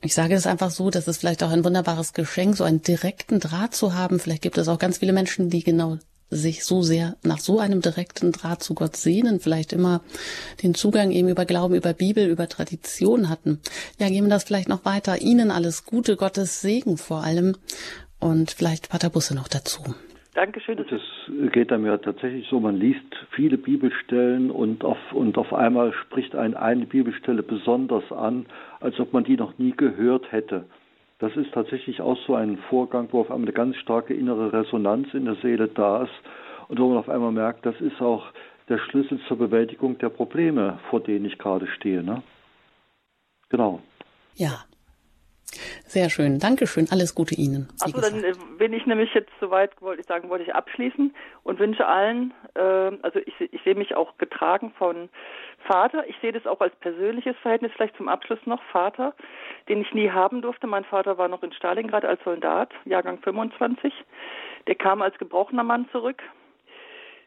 [0.00, 3.40] ich sage es einfach so, dass es vielleicht auch ein wunderbares Geschenk, so einen direkten
[3.40, 4.20] Draht zu haben.
[4.20, 5.98] Vielleicht gibt es auch ganz viele Menschen, die genau
[6.30, 10.02] sich so sehr nach so einem direkten Draht zu Gott sehnen, vielleicht immer
[10.62, 13.60] den Zugang eben über Glauben, über Bibel, über Tradition hatten.
[13.98, 15.20] Ja, gehen wir das vielleicht noch weiter.
[15.20, 17.56] Ihnen alles Gute, Gottes Segen vor allem
[18.20, 19.82] und vielleicht Pater Busse noch dazu.
[20.34, 20.76] Dankeschön.
[20.76, 21.00] Das
[21.52, 23.00] geht einem ja tatsächlich so, man liest
[23.34, 28.46] viele Bibelstellen und auf, und auf einmal spricht einen eine Bibelstelle besonders an,
[28.78, 30.64] als ob man die noch nie gehört hätte.
[31.18, 35.12] Das ist tatsächlich auch so ein Vorgang, wo auf einmal eine ganz starke innere Resonanz
[35.14, 36.12] in der Seele da ist
[36.68, 38.24] und wo man auf einmal merkt, das ist auch
[38.68, 42.02] der Schlüssel zur Bewältigung der Probleme, vor denen ich gerade stehe.
[42.02, 42.22] Ne?
[43.48, 43.80] Genau.
[44.34, 44.64] Ja.
[45.86, 46.38] Sehr schön.
[46.38, 46.86] Dankeschön.
[46.90, 47.68] Alles Gute Ihnen.
[47.80, 51.58] Achso, dann äh, bin ich nämlich jetzt soweit, wollte ich sagen, wollte ich abschließen und
[51.58, 55.08] wünsche allen, äh, also ich, ich sehe mich auch getragen von
[55.66, 56.06] Vater.
[56.08, 58.62] Ich sehe das auch als persönliches Verhältnis, vielleicht zum Abschluss noch.
[58.72, 59.14] Vater,
[59.68, 60.66] den ich nie haben durfte.
[60.66, 63.92] Mein Vater war noch in Stalingrad als Soldat, Jahrgang 25.
[64.66, 66.22] Der kam als gebrochener Mann zurück.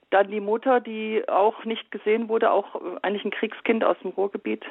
[0.10, 4.65] Dann die Mutter, die auch nicht gesehen wurde, auch eigentlich ein Kriegskind aus dem Ruhrgebiet.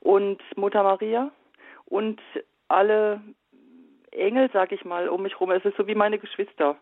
[0.00, 1.30] Und Mutter Maria.
[1.86, 2.20] Und
[2.68, 3.20] alle
[4.10, 5.50] Engel, sag ich mal, um mich herum.
[5.52, 6.76] Es ist so wie meine Geschwister.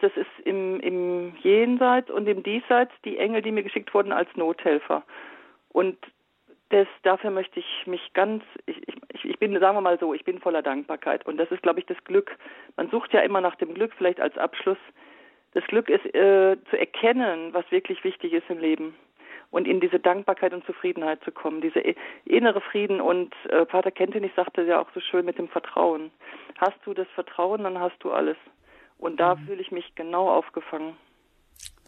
[0.00, 4.28] Das ist im, im Jenseits und im Diesseits die Engel, die mir geschickt wurden als
[4.36, 5.02] Nothelfer.
[5.68, 5.98] Und
[6.70, 10.24] das, dafür möchte ich mich ganz, ich, ich, ich bin, sagen wir mal so, ich
[10.24, 11.26] bin voller Dankbarkeit.
[11.26, 12.36] Und das ist, glaube ich, das Glück.
[12.76, 14.78] Man sucht ja immer nach dem Glück, vielleicht als Abschluss.
[15.52, 18.94] Das Glück ist äh, zu erkennen, was wirklich wichtig ist im Leben
[19.54, 21.80] und in diese Dankbarkeit und Zufriedenheit zu kommen, diese
[22.24, 23.00] innere Frieden.
[23.00, 26.10] Und äh, Pater Kentenich sagte ja auch so schön mit dem Vertrauen.
[26.58, 28.36] Hast du das Vertrauen, dann hast du alles.
[28.98, 30.96] Und da fühle ich mich genau aufgefangen.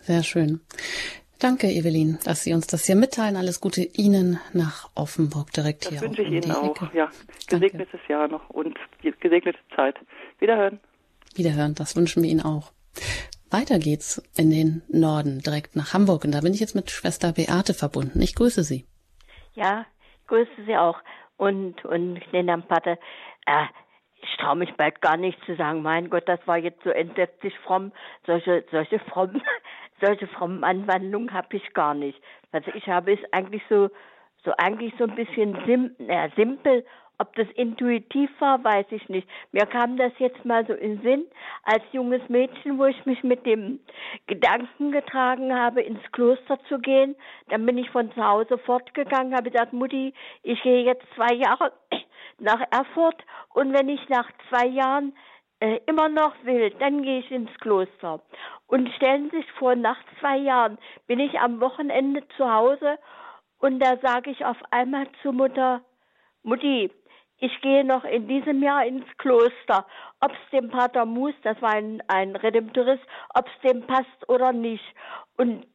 [0.00, 0.60] Sehr schön.
[1.38, 3.36] Danke, Evelyn, dass Sie uns das hier mitteilen.
[3.36, 6.00] Alles Gute Ihnen nach Offenburg direkt das hier.
[6.00, 6.82] Das wünsche ich Ihnen auch.
[6.82, 6.96] Ecke.
[6.96, 7.10] Ja,
[7.46, 8.12] gesegnetes Danke.
[8.12, 8.78] Jahr noch und
[9.20, 9.96] gesegnete Zeit.
[10.38, 10.80] Wiederhören.
[11.34, 12.72] Wiederhören, das wünschen wir Ihnen auch.
[13.50, 16.24] Weiter geht's in den Norden, direkt nach Hamburg.
[16.24, 18.20] Und da bin ich jetzt mit Schwester Beate verbunden.
[18.22, 18.86] Ich grüße Sie.
[19.54, 19.84] Ja,
[20.20, 20.98] ich grüße Sie auch.
[21.36, 22.98] Und, und den Herrn Pater.
[23.46, 23.66] Äh,
[24.28, 27.56] ich traue mich bald gar nicht zu sagen, mein Gott, das war jetzt so entsetzlich
[27.60, 27.92] fromm.
[28.26, 29.42] Solche, solche frommen,
[30.00, 32.20] solche frommen Anwandlungen habe ich gar nicht.
[32.52, 33.88] Also ich habe es eigentlich so,
[34.44, 36.84] so eigentlich so ein bisschen sim, äh, simpel
[37.18, 39.28] ob das intuitiv war, weiß ich nicht.
[39.52, 41.26] Mir kam das jetzt mal so in Sinn,
[41.64, 43.80] als junges Mädchen, wo ich mich mit dem
[44.26, 47.16] Gedanken getragen habe, ins Kloster zu gehen.
[47.48, 50.12] Dann bin ich von zu Hause fortgegangen, habe gesagt, Mutti,
[50.42, 51.72] ich gehe jetzt zwei Jahre
[52.38, 53.22] nach Erfurt
[53.54, 55.14] und wenn ich nach zwei Jahren
[55.60, 58.20] äh, immer noch will, dann gehe ich ins Kloster.
[58.66, 62.98] Und stellen Sie sich vor, nach zwei Jahren bin ich am Wochenende zu Hause
[63.58, 65.80] und da sage ich auf einmal zu Mutter,
[66.42, 66.90] Mutti,
[67.38, 69.86] ich gehe noch in diesem Jahr ins Kloster.
[70.20, 73.02] Ob es dem Pater Mus, das war ein, ein Redemptorist,
[73.34, 74.84] ob es dem passt oder nicht.
[75.36, 75.66] Und,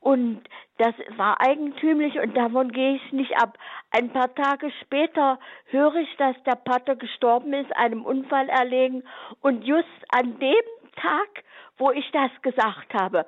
[0.00, 0.42] und
[0.78, 3.58] das war eigentümlich und davon gehe ich nicht ab.
[3.90, 9.02] Ein paar Tage später höre ich, dass der Pater gestorben ist, einem Unfall erlegen.
[9.40, 10.64] Und just an dem
[10.96, 11.44] Tag,
[11.78, 13.26] wo ich das gesagt habe,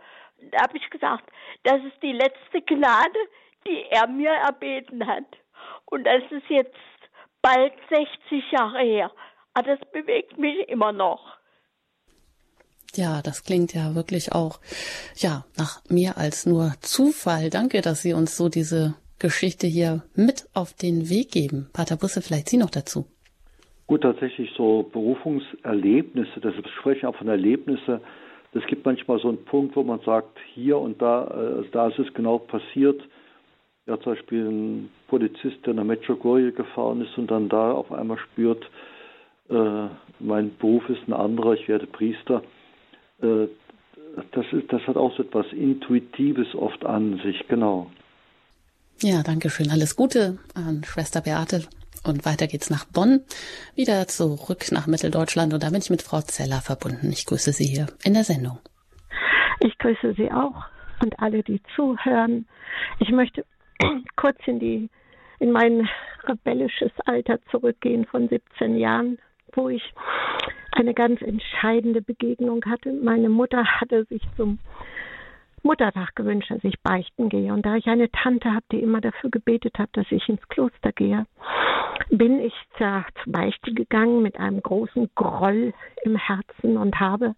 [0.60, 1.24] habe ich gesagt,
[1.64, 3.18] das ist die letzte Gnade,
[3.66, 5.24] die er mir erbeten hat.
[5.86, 6.76] Und das ist jetzt
[7.44, 9.10] bald 60 Jahre her.
[9.52, 11.20] Aber ah, das bewegt mich immer noch.
[12.96, 14.58] Ja, das klingt ja wirklich auch,
[15.16, 17.50] ja, nach mehr als nur Zufall.
[17.50, 21.68] Danke, dass Sie uns so diese Geschichte hier mit auf den Weg geben.
[21.72, 23.06] Pater Busse, vielleicht Sie noch dazu.
[23.86, 28.00] Gut, tatsächlich so Berufungserlebnisse, das sprechen auch von Erlebnisse.
[28.54, 31.98] Es gibt manchmal so einen Punkt, wo man sagt, hier und da, äh, da ist
[31.98, 33.00] es genau passiert.
[33.86, 38.18] Ja, zum Beispiel ein Polizist, der nach Medjugorje gefahren ist und dann da auf einmal
[38.18, 38.64] spürt,
[39.50, 39.88] äh,
[40.20, 42.42] mein Beruf ist ein anderer, ich werde Priester.
[43.20, 43.48] Äh,
[44.32, 47.90] das, ist, das hat auch so etwas Intuitives oft an sich, genau.
[49.02, 49.70] Ja, danke schön.
[49.70, 51.64] Alles Gute an Schwester Beate.
[52.06, 53.22] Und weiter geht's nach Bonn,
[53.74, 55.54] wieder zurück nach Mitteldeutschland.
[55.54, 57.10] Und da bin ich mit Frau Zeller verbunden.
[57.10, 58.58] Ich grüße Sie hier in der Sendung.
[59.60, 60.64] Ich grüße Sie auch
[61.02, 62.46] und alle, die zuhören.
[62.98, 63.44] Ich möchte
[64.16, 64.90] kurz in die
[65.40, 65.88] in mein
[66.24, 69.18] rebellisches Alter zurückgehen von 17 Jahren,
[69.52, 69.82] wo ich
[70.72, 72.92] eine ganz entscheidende Begegnung hatte.
[72.92, 74.58] Meine Mutter hatte sich zum
[75.62, 77.52] Muttertag gewünscht, dass ich beichten gehe.
[77.52, 80.92] Und da ich eine Tante habe, die immer dafür gebetet hat, dass ich ins Kloster
[80.92, 81.26] gehe,
[82.10, 85.72] bin ich zur Beichte gegangen mit einem großen Groll
[86.04, 87.34] im Herzen und habe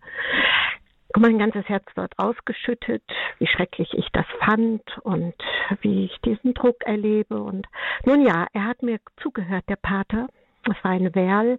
[1.19, 3.03] mein ganzes Herz dort ausgeschüttet,
[3.39, 5.35] wie schrecklich ich das fand und
[5.81, 7.43] wie ich diesen Druck erlebe.
[7.43, 7.67] Und
[8.05, 10.29] nun ja, er hat mir zugehört, der Pater.
[10.69, 11.59] Es war ein Werl.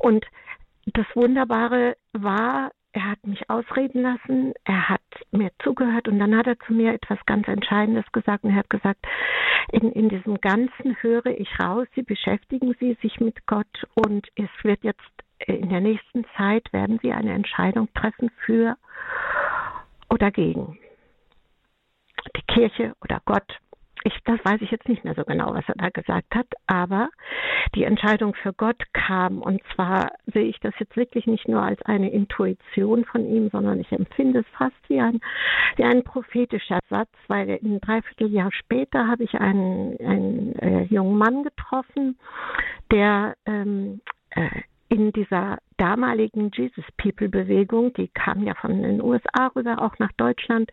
[0.00, 0.26] Und
[0.86, 6.46] das Wunderbare war, er hat mich ausreden lassen, er hat mir zugehört und dann hat
[6.46, 9.06] er zu mir etwas ganz Entscheidendes gesagt und er hat gesagt,
[9.70, 14.48] in, in diesem Ganzen höre ich raus, Sie beschäftigen Sie sich mit Gott und es
[14.62, 15.02] wird jetzt
[15.46, 18.76] in der nächsten Zeit werden Sie eine Entscheidung treffen für
[20.10, 20.78] oder gegen
[22.36, 23.58] die Kirche oder Gott.
[24.04, 27.08] Ich, das weiß ich jetzt nicht mehr so genau, was er da gesagt hat, aber
[27.74, 31.82] die Entscheidung für Gott kam und zwar sehe ich das jetzt wirklich nicht nur als
[31.82, 35.20] eine Intuition von ihm, sondern ich empfinde es fast wie ein,
[35.76, 41.42] wie ein prophetischer Satz, weil ein Dreivierteljahr später habe ich einen, einen äh, jungen Mann
[41.42, 42.18] getroffen,
[42.92, 49.48] der ähm, äh, in dieser damaligen Jesus People Bewegung, die kam ja von den USA
[49.54, 50.72] rüber, auch nach Deutschland,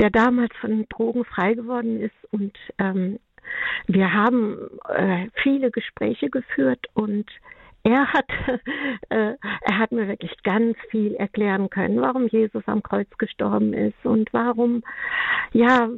[0.00, 2.14] der damals von Drogen frei geworden ist.
[2.30, 3.18] Und ähm,
[3.86, 7.28] wir haben äh, viele Gespräche geführt und
[7.82, 8.28] er hat,
[9.10, 14.04] äh, er hat mir wirklich ganz viel erklären können, warum Jesus am Kreuz gestorben ist
[14.04, 14.82] und warum,
[15.52, 15.88] ja,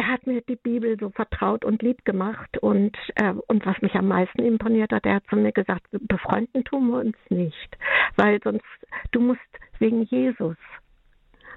[0.00, 3.94] er hat mir die Bibel so vertraut und lieb gemacht und äh, und was mich
[3.94, 7.76] am meisten imponiert hat, er hat zu mir gesagt, befreunden tun wir uns nicht,
[8.16, 8.64] weil sonst
[9.12, 9.40] du musst
[9.78, 10.56] wegen Jesus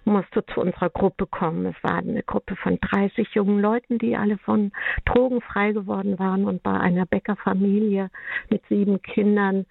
[0.06, 1.66] musst du zu unserer Gruppe kommen.
[1.66, 4.72] Es war eine Gruppe von 30 jungen Leuten, die alle von
[5.06, 8.10] Drogen frei geworden waren und bei einer Bäckerfamilie
[8.49, 9.66] mit sieben Kindern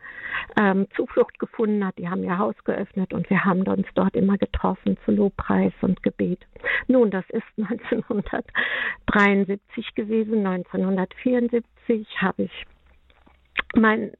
[0.59, 1.99] ähm, Zuflucht gefunden hat.
[1.99, 6.03] Die haben ihr Haus geöffnet und wir haben uns dort immer getroffen zu Lobpreis und
[6.03, 6.41] Gebet.
[6.89, 10.47] Nun, das ist 1973 gewesen.
[10.47, 12.67] 1974 habe ich
[13.75, 14.13] mein,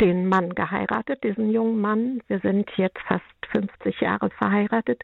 [0.00, 2.20] den Mann geheiratet, diesen jungen Mann.
[2.28, 5.02] Wir sind jetzt fast 50 Jahre verheiratet.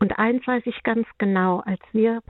[0.00, 2.22] Und eins weiß ich ganz genau, als wir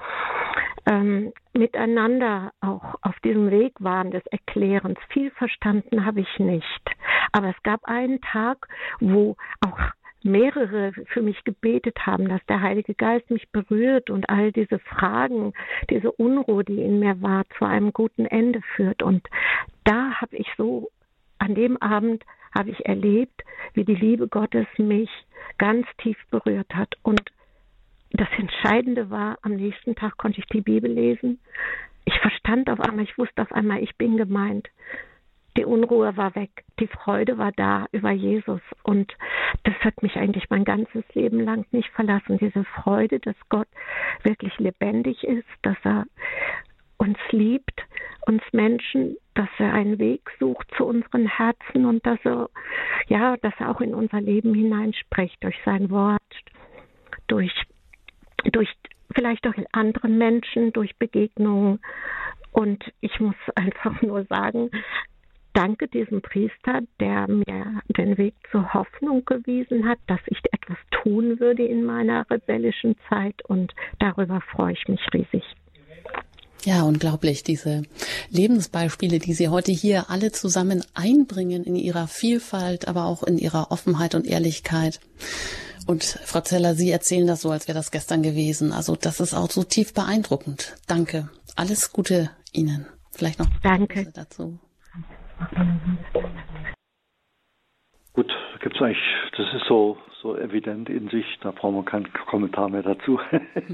[0.87, 6.91] ähm, miteinander auch auf diesem Weg waren des Erklärens, viel verstanden habe ich nicht.
[7.33, 8.69] Aber es gab einen Tag,
[9.01, 9.79] wo auch
[10.25, 15.53] mehrere für mich gebetet haben, dass der Heilige Geist mich berührt und all diese Fragen,
[15.91, 19.03] diese Unruhe, die in mir war, zu einem guten Ende führt.
[19.03, 19.29] Und
[19.85, 20.89] da habe ich so
[21.45, 22.25] an dem Abend
[22.55, 23.43] habe ich erlebt,
[23.75, 25.11] wie die Liebe Gottes mich
[25.59, 26.95] ganz tief berührt hat.
[27.03, 27.21] Und
[28.13, 31.39] das Entscheidende war, am nächsten Tag konnte ich die Bibel lesen.
[32.07, 34.71] Ich verstand auf einmal, ich wusste auf einmal, ich bin gemeint.
[35.57, 39.15] Die Unruhe war weg, die Freude war da über Jesus und
[39.63, 42.39] das hat mich eigentlich mein ganzes Leben lang nicht verlassen.
[42.39, 43.69] Diese Freude, dass Gott
[44.25, 46.07] wirklich lebendig ist, dass er
[47.05, 47.83] uns liebt,
[48.27, 52.49] uns Menschen, dass er einen Weg sucht zu unseren Herzen und dass er,
[53.09, 56.23] ja, dass er auch in unser Leben hineinspricht durch sein Wort,
[57.27, 57.53] durch,
[58.53, 58.71] durch
[59.15, 61.81] vielleicht auch anderen Menschen, durch Begegnungen.
[62.53, 64.71] Und ich muss einfach nur sagen,
[65.53, 71.39] danke diesem Priester, der mir den Weg zur Hoffnung gewiesen hat, dass ich etwas tun
[71.39, 75.45] würde in meiner rebellischen Zeit und darüber freue ich mich riesig.
[76.65, 77.83] Ja, unglaublich, diese
[78.31, 83.71] Lebensbeispiele, die Sie heute hier alle zusammen einbringen in ihrer Vielfalt, aber auch in ihrer
[83.71, 84.99] Offenheit und Ehrlichkeit.
[85.87, 88.73] Und Frau Zeller, Sie erzählen das so, als wäre das gestern gewesen.
[88.73, 90.77] Also das ist auch so tief beeindruckend.
[90.87, 91.29] Danke.
[91.55, 92.87] Alles Gute Ihnen.
[93.13, 94.59] Vielleicht noch Danke dazu.
[98.15, 98.31] Gut,
[98.63, 99.05] gibt es eigentlich,
[99.37, 103.21] das ist so, so evident in sich, da brauchen wir keinen Kommentar mehr dazu.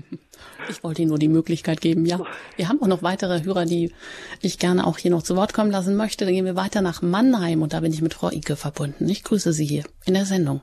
[0.68, 2.18] ich wollte Ihnen nur die Möglichkeit geben, ja.
[2.56, 3.94] Wir haben auch noch weitere Hörer, die
[4.42, 6.24] ich gerne auch hier noch zu Wort kommen lassen möchte.
[6.24, 9.08] Dann gehen wir weiter nach Mannheim und da bin ich mit Frau Ike verbunden.
[9.08, 10.60] Ich grüße Sie hier in der Sendung.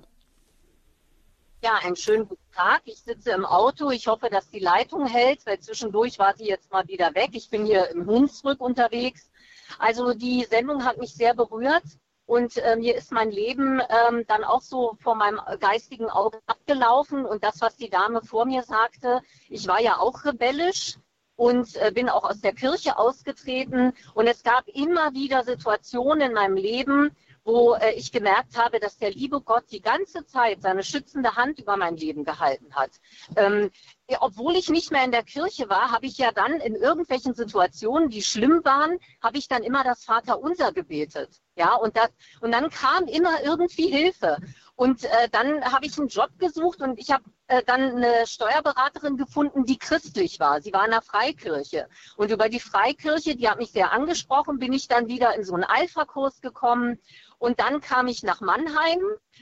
[1.64, 2.82] Ja, einen schönen guten Tag.
[2.84, 3.90] Ich sitze im Auto.
[3.90, 7.30] Ich hoffe, dass die Leitung hält, weil zwischendurch war sie jetzt mal wieder weg.
[7.32, 9.32] Ich bin hier im Hunsrück unterwegs.
[9.80, 11.84] Also die Sendung hat mich sehr berührt.
[12.28, 17.26] Und äh, mir ist mein Leben ähm, dann auch so vor meinem geistigen Auge abgelaufen.
[17.26, 20.98] Und das, was die Dame vor mir sagte, ich war ja auch rebellisch
[21.38, 23.94] und äh, bin auch aus der Kirche ausgetreten.
[24.14, 27.16] Und es gab immer wieder Situationen in meinem Leben,
[27.46, 31.60] wo äh, ich gemerkt habe, dass der liebe Gott die ganze Zeit seine schützende Hand
[31.60, 32.92] über mein Leben gehalten hat.
[33.38, 33.72] Ähm,
[34.20, 38.10] obwohl ich nicht mehr in der Kirche war, habe ich ja dann in irgendwelchen Situationen,
[38.10, 41.42] die schlimm waren, habe ich dann immer das Vaterunser gebetet.
[41.56, 44.38] Ja, und, das, und dann kam immer irgendwie Hilfe.
[44.76, 49.18] Und äh, dann habe ich einen Job gesucht und ich habe äh, dann eine Steuerberaterin
[49.18, 50.62] gefunden, die christlich war.
[50.62, 51.90] Sie war in der Freikirche.
[52.16, 55.56] Und über die Freikirche, die hat mich sehr angesprochen, bin ich dann wieder in so
[55.56, 57.00] einen Alpha-Kurs gekommen
[57.40, 59.00] und dann kam ich nach Mannheim.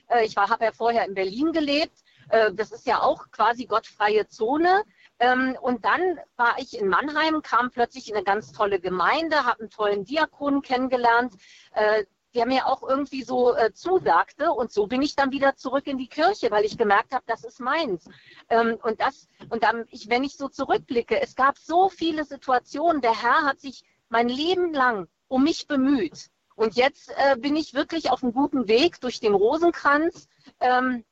[0.07, 2.04] Äh, ich habe ja vorher in Berlin gelebt.
[2.29, 4.83] Äh, das ist ja auch quasi gottfreie Zone.
[5.19, 9.61] Ähm, und dann war ich in Mannheim, kam plötzlich in eine ganz tolle Gemeinde, habe
[9.61, 11.33] einen tollen Diakon kennengelernt,
[11.73, 14.51] äh, der mir auch irgendwie so zusagte.
[14.51, 17.45] Und so bin ich dann wieder zurück in die Kirche, weil ich gemerkt habe, das
[17.45, 18.09] ist meins.
[18.49, 23.01] Ähm, und das, und dann, ich, wenn ich so zurückblicke, es gab so viele Situationen.
[23.01, 26.29] Der Herr hat sich mein Leben lang um mich bemüht.
[26.55, 30.27] Und jetzt äh, bin ich wirklich auf einem guten Weg durch den Rosenkranz.
[30.59, 31.03] Ähm,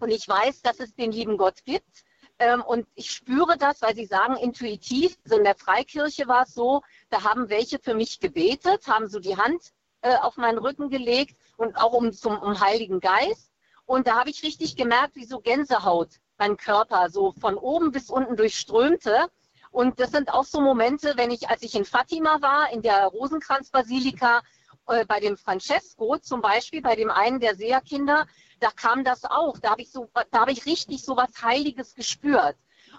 [0.00, 2.04] und ich weiß, dass es den lieben Gott gibt.
[2.38, 5.16] Ähm, und ich spüre das, weil Sie sagen, intuitiv.
[5.24, 9.20] So in der Freikirche war es so, da haben welche für mich gebetet, haben so
[9.20, 13.52] die Hand äh, auf meinen Rücken gelegt und auch um zum um Heiligen Geist.
[13.84, 16.08] Und da habe ich richtig gemerkt, wie so Gänsehaut
[16.38, 19.28] mein Körper so von oben bis unten durchströmte.
[19.70, 23.06] Und das sind auch so Momente, wenn ich, als ich in Fatima war, in der
[23.06, 24.42] Rosenkranzbasilika,
[24.88, 28.26] äh, bei dem Francesco zum Beispiel, bei dem einen der Seherkinder,
[28.62, 29.58] da kam das auch.
[29.58, 32.56] Da habe ich so, da ich richtig so was Heiliges gespürt.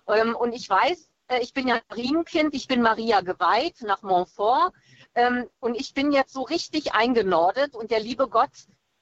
[0.08, 4.74] Ähm, und ich weiß, äh, ich bin ja Marienkind, ich bin Maria geweiht nach Montfort.
[5.16, 8.52] Ähm, und ich bin jetzt so richtig eingenordet und der liebe Gott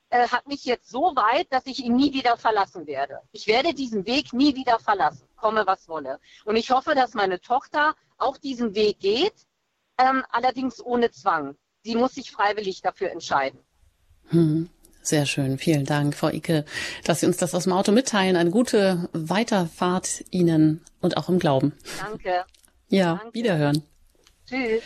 [0.09, 3.21] äh, hat mich jetzt so weit, dass ich ihn nie wieder verlassen werde.
[3.31, 6.19] Ich werde diesen Weg nie wieder verlassen, komme was wolle.
[6.45, 9.47] Und ich hoffe, dass meine Tochter auch diesen Weg geht,
[9.97, 13.59] ähm, allerdings ohne Zwang sie muss sich freiwillig dafür entscheiden.
[14.29, 14.69] Hm.
[15.01, 15.57] Sehr schön.
[15.57, 16.65] Vielen Dank, Frau Icke,
[17.03, 18.35] dass Sie uns das aus dem Auto mitteilen.
[18.35, 21.73] Eine gute Weiterfahrt Ihnen und auch im Glauben.
[21.99, 22.45] Danke.
[22.89, 23.33] Ja, Danke.
[23.33, 23.83] wiederhören.
[24.47, 24.83] Tschüss.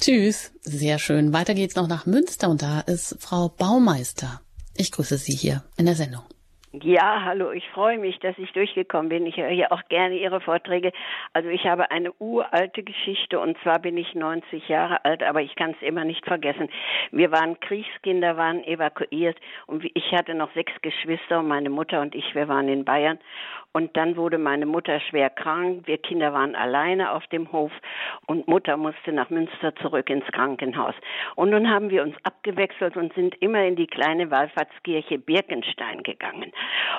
[0.00, 0.52] Tschüss.
[0.62, 1.32] Sehr schön.
[1.32, 4.40] Weiter geht's noch nach Münster und da ist Frau Baumeister.
[4.76, 6.22] Ich grüße Sie hier in der Sendung.
[6.82, 9.26] Ja, hallo, ich freue mich, dass ich durchgekommen bin.
[9.26, 10.90] Ich höre ja auch gerne Ihre Vorträge.
[11.32, 15.54] Also ich habe eine uralte Geschichte und zwar bin ich 90 Jahre alt, aber ich
[15.54, 16.68] kann es immer nicht vergessen.
[17.12, 22.12] Wir waren Kriegskinder, waren evakuiert und ich hatte noch sechs Geschwister und meine Mutter und
[22.16, 23.20] ich, wir waren in Bayern
[23.74, 25.82] und dann wurde meine Mutter schwer krank.
[25.86, 27.72] Wir Kinder waren alleine auf dem Hof
[28.26, 30.94] und Mutter musste nach Münster zurück ins Krankenhaus.
[31.34, 36.52] Und nun haben wir uns abgewechselt und sind immer in die kleine Wallfahrtskirche Birkenstein gegangen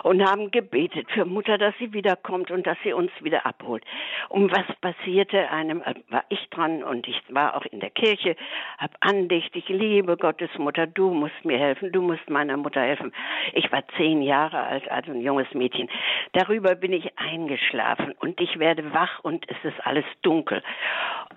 [0.04, 3.86] und haben gebetet für Mutter, dass sie wiederkommt und dass sie uns wieder abholt.
[4.28, 5.50] Und was passierte?
[5.50, 8.36] Einem äh, war ich dran und ich war auch in der Kirche,
[8.80, 13.14] hab andächtig, liebe Gottes Mutter, du musst mir helfen, du musst meiner Mutter helfen.
[13.54, 15.90] Ich war zehn Jahre alt, also ein junges Mädchen.
[16.34, 20.64] Darüber darüber bin ich eingeschlafen und ich werde wach und es ist alles dunkel.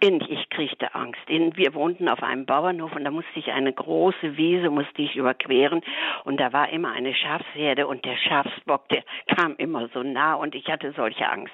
[0.03, 1.21] Und ich kriegte Angst.
[1.27, 5.83] Wir wohnten auf einem Bauernhof und da musste ich eine große Wiese musste ich überqueren
[6.25, 9.03] und da war immer eine Schafsherde und der Schafsbock, der
[9.37, 11.53] kam immer so nah und ich hatte solche Angst.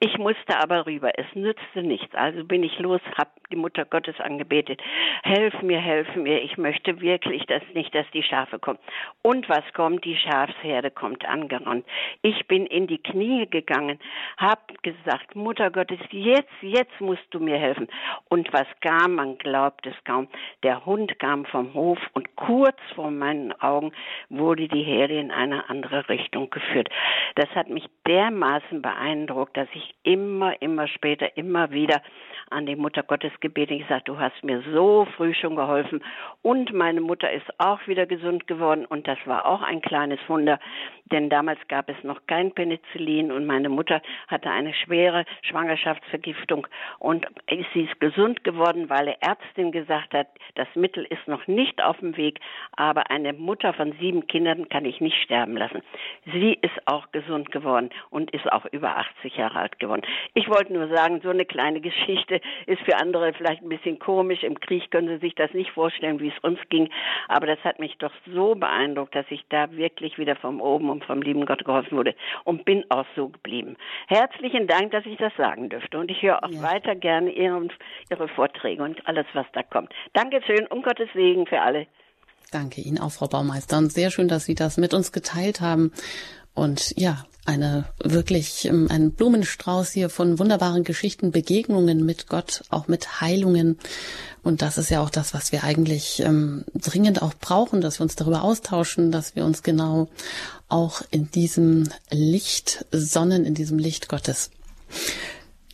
[0.00, 1.10] Ich musste aber rüber.
[1.18, 2.14] Es nützte nichts.
[2.14, 4.80] Also bin ich los, habe die Mutter Gottes angebetet.
[5.22, 6.42] Helf mir, helf mir.
[6.42, 8.78] Ich möchte wirklich das nicht, dass die Schafe kommen.
[9.22, 10.04] Und was kommt?
[10.04, 11.84] Die Schafsherde kommt angerannt.
[12.22, 13.98] Ich bin in die Knie gegangen,
[14.36, 17.88] habe gesagt, Mutter Gottes, jetzt, jetzt musst du mir helfen.
[18.28, 19.14] Und was kam?
[19.14, 20.28] Man glaubt es kaum.
[20.62, 23.92] Der Hund kam vom Hof und kurz vor meinen Augen
[24.28, 26.88] wurde die Herde in eine andere Richtung geführt.
[27.36, 32.02] Das hat mich dermaßen beeindruckt, dass ich immer, immer später, immer wieder
[32.50, 33.74] an die Mutter Gottes gebeten.
[33.74, 36.02] Ich gesagt, du hast mir so früh schon geholfen.
[36.42, 38.84] Und meine Mutter ist auch wieder gesund geworden.
[38.84, 40.58] Und das war auch ein kleines Wunder,
[41.06, 46.66] denn damals gab es noch kein Penicillin und meine Mutter hatte eine schwere Schwangerschaftsvergiftung
[46.98, 51.82] und sie ist gesund geworden, weil die Ärztin gesagt hat, das Mittel ist noch nicht
[51.82, 52.40] auf dem Weg,
[52.76, 55.82] aber eine Mutter von sieben Kindern kann ich nicht sterben lassen.
[56.32, 60.02] Sie ist auch gesund geworden und ist auch über 80 Jahre alt geworden.
[60.34, 64.42] Ich wollte nur sagen, so eine kleine Geschichte ist für andere vielleicht ein bisschen komisch.
[64.42, 66.88] Im Krieg können Sie sich das nicht vorstellen, wie es uns ging,
[67.28, 71.04] aber das hat mich doch so beeindruckt, dass ich da wirklich wieder vom oben und
[71.04, 72.14] vom lieben Gott geholfen wurde
[72.44, 73.76] und bin auch so geblieben.
[74.08, 76.62] Herzlichen Dank, dass ich das sagen dürfte und ich höre auch ja.
[76.62, 77.72] weiter gerne Ihren,
[78.10, 79.92] Ihre Vorträge und alles, was da kommt.
[80.14, 81.86] Dankeschön und Gottes Segen für alle.
[82.50, 83.78] Danke Ihnen auch, Frau Baumeister.
[83.78, 85.92] Und sehr schön, dass Sie das mit uns geteilt haben.
[86.54, 92.88] Und ja, eine wirklich ähm, ein Blumenstrauß hier von wunderbaren Geschichten, Begegnungen mit Gott, auch
[92.88, 93.78] mit Heilungen.
[94.42, 98.04] Und das ist ja auch das, was wir eigentlich ähm, dringend auch brauchen, dass wir
[98.04, 100.08] uns darüber austauschen, dass wir uns genau
[100.68, 104.50] auch in diesem Licht sonnen, in diesem Licht Gottes.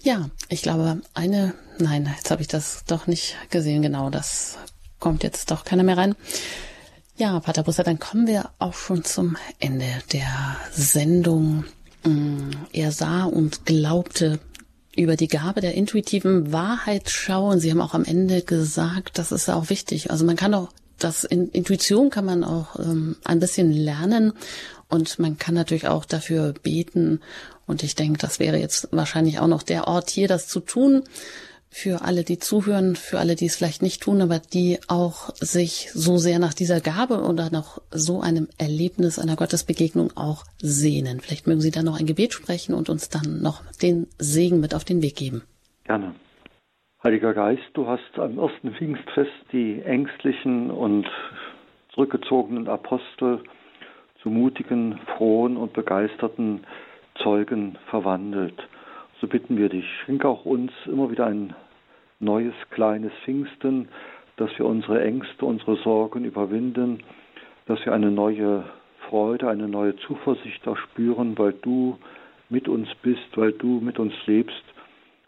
[0.02, 4.56] Ja, ich glaube, eine, nein, jetzt habe ich das doch nicht gesehen, genau, das
[4.98, 6.16] kommt jetzt doch keiner mehr rein.
[7.20, 11.66] Ja, Pater Busser, dann kommen wir auch schon zum Ende der Sendung.
[12.02, 14.40] Mm, er sah und glaubte
[14.96, 19.50] über die Gabe der intuitiven Wahrheitsschau und Sie haben auch am Ende gesagt, das ist
[19.50, 20.10] auch wichtig.
[20.10, 24.32] Also man kann auch das in Intuition kann man auch ähm, ein bisschen lernen
[24.88, 27.20] und man kann natürlich auch dafür beten.
[27.66, 31.02] Und ich denke, das wäre jetzt wahrscheinlich auch noch der Ort hier, das zu tun
[31.70, 35.90] für alle, die zuhören, für alle, die es vielleicht nicht tun, aber die auch sich
[35.92, 41.20] so sehr nach dieser Gabe oder nach so einem Erlebnis einer Gottesbegegnung auch sehnen.
[41.20, 44.74] Vielleicht mögen Sie da noch ein Gebet sprechen und uns dann noch den Segen mit
[44.74, 45.42] auf den Weg geben.
[45.84, 46.14] Gerne.
[47.02, 51.06] Heiliger Geist, du hast am ersten Pfingstfest die ängstlichen und
[51.94, 53.42] zurückgezogenen Apostel
[54.22, 56.64] zu mutigen, frohen und begeisterten
[57.22, 58.60] Zeugen verwandelt
[59.20, 61.54] so bitten wir dich, schenke auch uns immer wieder ein
[62.20, 63.88] neues kleines Pfingsten,
[64.36, 67.02] dass wir unsere Ängste, unsere Sorgen überwinden,
[67.66, 68.64] dass wir eine neue
[69.08, 71.98] Freude, eine neue Zuversicht erspüren, weil du
[72.48, 74.64] mit uns bist, weil du mit uns lebst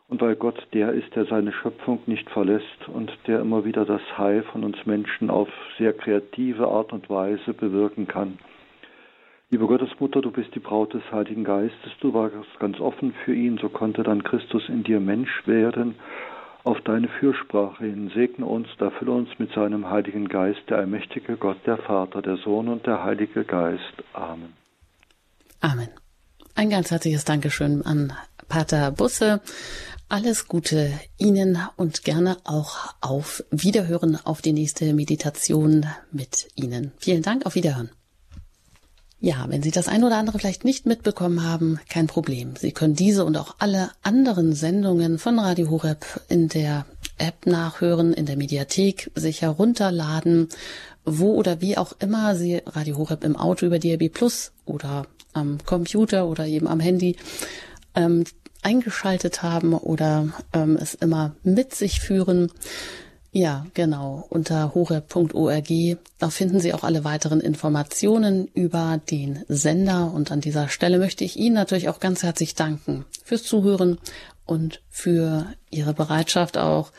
[0.09, 4.03] und weil Gott der ist, der seine Schöpfung nicht verlässt und der immer wieder das
[4.17, 8.39] Heil von uns Menschen auf sehr kreative Art und Weise bewirken kann.
[9.53, 13.59] Liebe Gottesmutter, du bist die Braut des Heiligen Geistes, du warst ganz offen für ihn,
[13.61, 15.95] so konnte dann Christus in dir Mensch werden.
[16.65, 21.37] Auf deine Fürsprache hin segne uns, da fülle uns mit seinem Heiligen Geist, der allmächtige
[21.37, 23.93] Gott, der Vater, der Sohn und der Heilige Geist.
[24.15, 24.55] Amen.
[25.61, 25.89] Amen.
[26.55, 28.15] Ein ganz herzliches Dankeschön an
[28.49, 29.43] Pater Busse.
[30.09, 36.93] Alles Gute Ihnen und gerne auch auf Wiederhören auf die nächste Meditation mit Ihnen.
[36.97, 37.91] Vielen Dank, auf Wiederhören.
[39.25, 42.57] Ja, wenn Sie das ein oder andere vielleicht nicht mitbekommen haben, kein Problem.
[42.59, 46.87] Sie können diese und auch alle anderen Sendungen von Radio Horeb in der
[47.19, 50.49] App nachhören, in der Mediathek sich herunterladen,
[51.05, 55.59] wo oder wie auch immer Sie Radio Horeb im Auto über DRB Plus oder am
[55.65, 57.15] Computer oder eben am Handy
[57.95, 58.25] ähm,
[58.63, 62.51] eingeschaltet haben oder ähm, es immer mit sich führen.
[63.35, 64.27] Ja, genau.
[64.29, 65.69] Unter horeb.org.
[66.19, 70.13] Da finden Sie auch alle weiteren Informationen über den Sender.
[70.13, 73.99] Und an dieser Stelle möchte ich Ihnen natürlich auch ganz herzlich danken fürs Zuhören
[74.45, 76.93] und für Ihre Bereitschaft auch,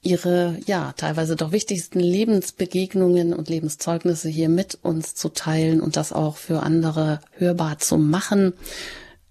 [0.00, 6.12] Ihre, ja, teilweise doch wichtigsten Lebensbegegnungen und Lebenszeugnisse hier mit uns zu teilen und das
[6.12, 8.54] auch für andere hörbar zu machen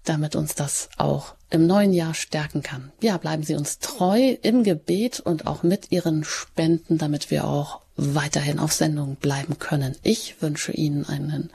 [0.04, 2.90] damit uns das auch im neuen Jahr stärken kann.
[3.00, 7.80] Ja, bleiben Sie uns treu im Gebet und auch mit Ihren Spenden, damit wir auch
[7.96, 9.96] weiterhin auf Sendung bleiben können.
[10.02, 11.50] Ich wünsche Ihnen einen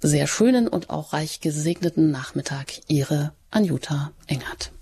[0.00, 2.80] sehr schönen und auch reich gesegneten Nachmittag.
[2.88, 4.72] Ihre Anjuta Engert.